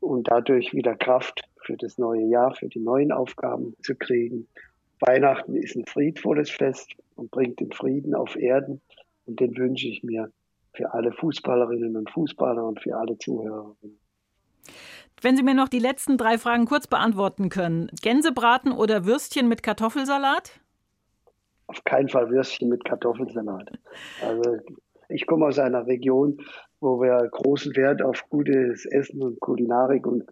und 0.01 0.31
dadurch 0.31 0.73
wieder 0.73 0.95
Kraft 0.95 1.43
für 1.62 1.77
das 1.77 1.99
neue 1.99 2.25
Jahr, 2.25 2.55
für 2.55 2.69
die 2.69 2.81
neuen 2.81 3.12
Aufgaben 3.12 3.75
zu 3.83 3.95
kriegen. 3.95 4.47
Weihnachten 5.01 5.55
ist 5.55 5.77
ein 5.77 5.87
friedvolles 5.87 6.51
Fest 6.51 6.95
und 7.15 7.31
bringt 7.31 7.61
den 7.61 7.73
Frieden 7.73 8.15
auf 8.15 8.37
Erden 8.37 8.81
und 9.27 9.41
den 9.41 9.57
wünsche 9.57 9.89
ich 9.89 10.03
mir 10.03 10.31
für 10.73 10.93
alle 10.93 11.13
Fußballerinnen 11.13 11.97
und 11.97 12.11
Fußballer 12.11 12.65
und 12.65 12.81
für 12.81 12.97
alle 12.97 13.19
Zuhörerinnen. 13.19 13.99
Wenn 15.21 15.37
Sie 15.37 15.43
mir 15.43 15.55
noch 15.55 15.69
die 15.69 15.81
letzten 15.81 16.17
drei 16.17 16.39
Fragen 16.39 16.67
kurz 16.67 16.87
beantworten 16.87 17.49
können. 17.49 17.91
Gänsebraten 18.03 18.73
oder 18.73 19.05
Würstchen 19.05 19.49
mit 19.49 19.63
Kartoffelsalat? 19.63 20.61
Auf 21.67 21.83
keinen 21.85 22.09
Fall 22.09 22.31
Würstchen 22.31 22.69
mit 22.69 22.85
Kartoffelsalat. 22.85 23.71
Also 24.23 24.59
ich 25.09 25.27
komme 25.27 25.47
aus 25.47 25.59
einer 25.59 25.87
Region, 25.87 26.41
wo 26.81 27.01
wir 27.01 27.29
großen 27.31 27.75
Wert 27.77 28.03
auf 28.03 28.25
gutes 28.29 28.87
Essen 28.87 29.23
und 29.23 29.41
Kulinarik 29.41 30.07
und, 30.07 30.25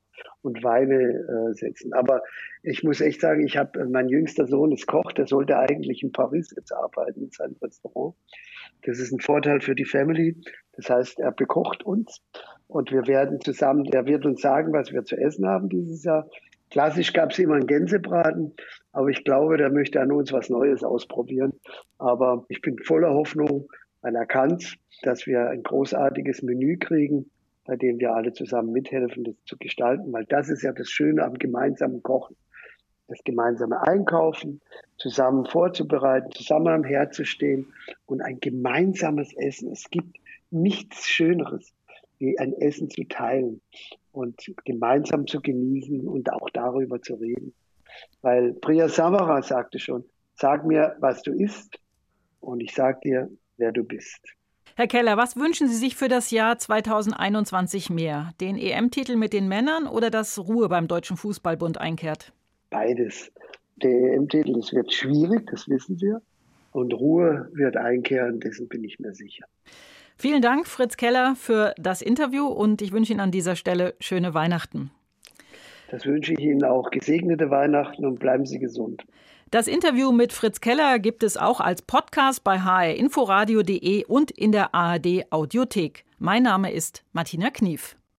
und 0.43 0.63
Weine 0.63 0.95
äh, 0.95 1.55
setzen. 1.55 1.93
Aber 1.93 2.23
ich 2.63 2.85
muss 2.85 3.01
echt 3.01 3.21
sagen, 3.21 3.45
ich 3.45 3.57
habe, 3.57 3.87
mein 3.87 4.09
jüngster 4.09 4.47
Sohn 4.47 4.73
ist 4.73 4.87
Koch, 4.87 5.13
der 5.13 5.27
sollte 5.27 5.59
eigentlich 5.59 6.03
in 6.03 6.13
Paris 6.13 6.53
jetzt 6.57 6.73
arbeiten, 6.73 7.23
in 7.23 7.31
seinem 7.31 7.57
Restaurant. 7.63 8.15
Das 8.83 8.99
ist 8.99 9.13
ein 9.13 9.21
Vorteil 9.21 9.61
für 9.61 9.75
die 9.75 9.85
Family. 9.85 10.37
Das 10.73 10.91
heißt, 10.91 11.19
er 11.19 11.33
bekocht 11.33 11.85
uns 11.85 12.23
und 12.69 12.93
wir 12.93 13.07
werden 13.07 13.41
zusammen, 13.41 13.87
er 13.93 14.07
wird 14.07 14.27
uns 14.27 14.41
sagen, 14.41 14.73
was 14.73 14.93
wir 14.93 15.05
zu 15.05 15.17
essen 15.17 15.47
haben 15.47 15.69
dieses 15.69 16.05
Jahr. 16.05 16.29
Klassisch 16.71 17.13
gab 17.13 17.31
es 17.31 17.39
immer 17.39 17.55
einen 17.55 17.67
Gänsebraten, 17.67 18.55
aber 18.93 19.09
ich 19.09 19.25
glaube, 19.25 19.57
der 19.57 19.71
möchte 19.71 20.01
an 20.01 20.11
uns 20.11 20.33
was 20.33 20.51
Neues 20.51 20.83
ausprobieren. 20.83 21.53
Aber 21.99 22.45
ich 22.49 22.61
bin 22.61 22.77
voller 22.79 23.15
Hoffnung, 23.15 23.69
weil 24.03 24.15
er 24.15 24.27
kann 24.27 24.59
dass 25.03 25.27
wir 25.27 25.49
ein 25.51 25.63
großartiges 25.63 26.43
Menü 26.43 26.79
kriegen, 26.79 27.31
bei 27.65 27.77
dem 27.77 27.99
wir 27.99 28.15
alle 28.15 28.33
zusammen 28.33 28.73
mithelfen, 28.73 29.25
das 29.25 29.35
zu 29.45 29.57
gestalten, 29.59 30.13
weil 30.13 30.25
das 30.27 30.49
ist 30.49 30.63
ja 30.63 30.73
das 30.73 30.89
Schöne 30.89 31.25
am 31.25 31.35
gemeinsamen 31.35 32.03
Kochen. 32.03 32.37
Das 33.09 33.23
gemeinsame 33.23 33.81
Einkaufen, 33.87 34.61
zusammen 34.99 35.47
vorzubereiten, 35.47 36.33
zusammen 36.33 36.69
am 36.69 36.85
Herd 36.85 37.15
zu 37.15 37.25
stehen 37.25 37.73
und 38.07 38.21
ein 38.21 38.41
gemeinsames 38.41 39.33
Essen. 39.37 39.71
Es 39.71 39.89
gibt 39.91 40.19
nichts 40.51 41.07
Schöneres, 41.07 41.73
wie 42.19 42.37
ein 42.39 42.53
Essen 42.55 42.91
zu 42.91 43.05
teilen 43.05 43.61
und 44.11 44.53
gemeinsam 44.65 45.27
zu 45.29 45.41
genießen 45.41 46.09
und 46.09 46.33
auch 46.33 46.51
darüber 46.51 47.01
zu 47.01 47.15
reden. 47.15 47.55
Weil 48.23 48.55
Priya 48.55 48.89
Samara 48.89 49.41
sagte 49.43 49.79
schon, 49.79 50.05
sag 50.35 50.67
mir, 50.67 50.97
was 50.99 51.23
du 51.23 51.33
isst 51.33 51.79
und 52.41 52.61
ich 52.61 52.75
sag 52.75 53.03
dir, 53.03 53.31
wer 53.57 53.73
du 53.73 53.85
bist. 53.85 54.21
Herr 54.77 54.87
Keller, 54.87 55.17
was 55.17 55.37
wünschen 55.37 55.69
Sie 55.69 55.77
sich 55.77 55.97
für 55.97 56.09
das 56.09 56.31
Jahr 56.31 56.59
2021 56.59 57.89
mehr? 57.89 58.33
Den 58.41 58.59
EM-Titel 58.59 59.17
mit 59.17 59.33
den 59.33 59.49
Männern 59.49 59.87
oder 59.87 60.11
dass 60.11 60.39
Ruhe 60.39 60.69
beim 60.69 60.87
Deutschen 60.87 61.17
Fußballbund 61.17 61.81
einkehrt? 61.81 62.33
Beides. 62.69 63.33
Der 63.77 63.91
EM-Titel, 63.91 64.53
das 64.53 64.73
wird 64.73 64.93
schwierig, 64.93 65.47
das 65.51 65.69
wissen 65.69 66.01
wir. 66.01 66.21
Und 66.73 66.93
Ruhe 66.93 67.49
wird 67.55 67.77
einkehren, 67.77 68.39
dessen 68.41 68.69
bin 68.69 68.85
ich 68.85 68.99
mir 68.99 69.15
sicher. 69.15 69.47
Vielen 70.19 70.43
Dank, 70.43 70.67
Fritz 70.67 70.97
Keller, 70.97 71.35
für 71.37 71.75
das 71.79 72.03
Interview 72.03 72.47
und 72.47 72.83
ich 72.83 72.93
wünsche 72.93 73.13
Ihnen 73.13 73.21
an 73.21 73.31
dieser 73.31 73.57
Stelle 73.57 73.95
schöne 74.01 74.35
Weihnachten. 74.35 74.91
Das 75.91 76.05
wünsche 76.05 76.33
ich 76.33 76.41
Ihnen 76.41 76.65
auch. 76.65 76.91
Gesegnete 76.91 77.51
Weihnachten 77.51 78.05
und 78.05 78.19
bleiben 78.19 78.45
Sie 78.45 78.59
gesund. 78.59 79.05
Das 79.49 79.69
Interview 79.69 80.11
mit 80.11 80.33
Fritz 80.33 80.61
Keller 80.61 80.99
gibt 80.99 81.23
es 81.23 81.37
auch 81.37 81.61
als 81.61 81.81
Podcast 81.81 82.43
bei 82.43 82.59
hrinforadio.de 82.59 84.05
und 84.07 84.33
in 84.33 84.51
der 84.51 84.75
ARD 84.75 85.31
Audiothek. 85.31 86.05
Mein 86.19 86.43
Name 86.43 86.73
ist 86.73 87.05
Martina 87.13 87.51
Knief. 87.51 87.97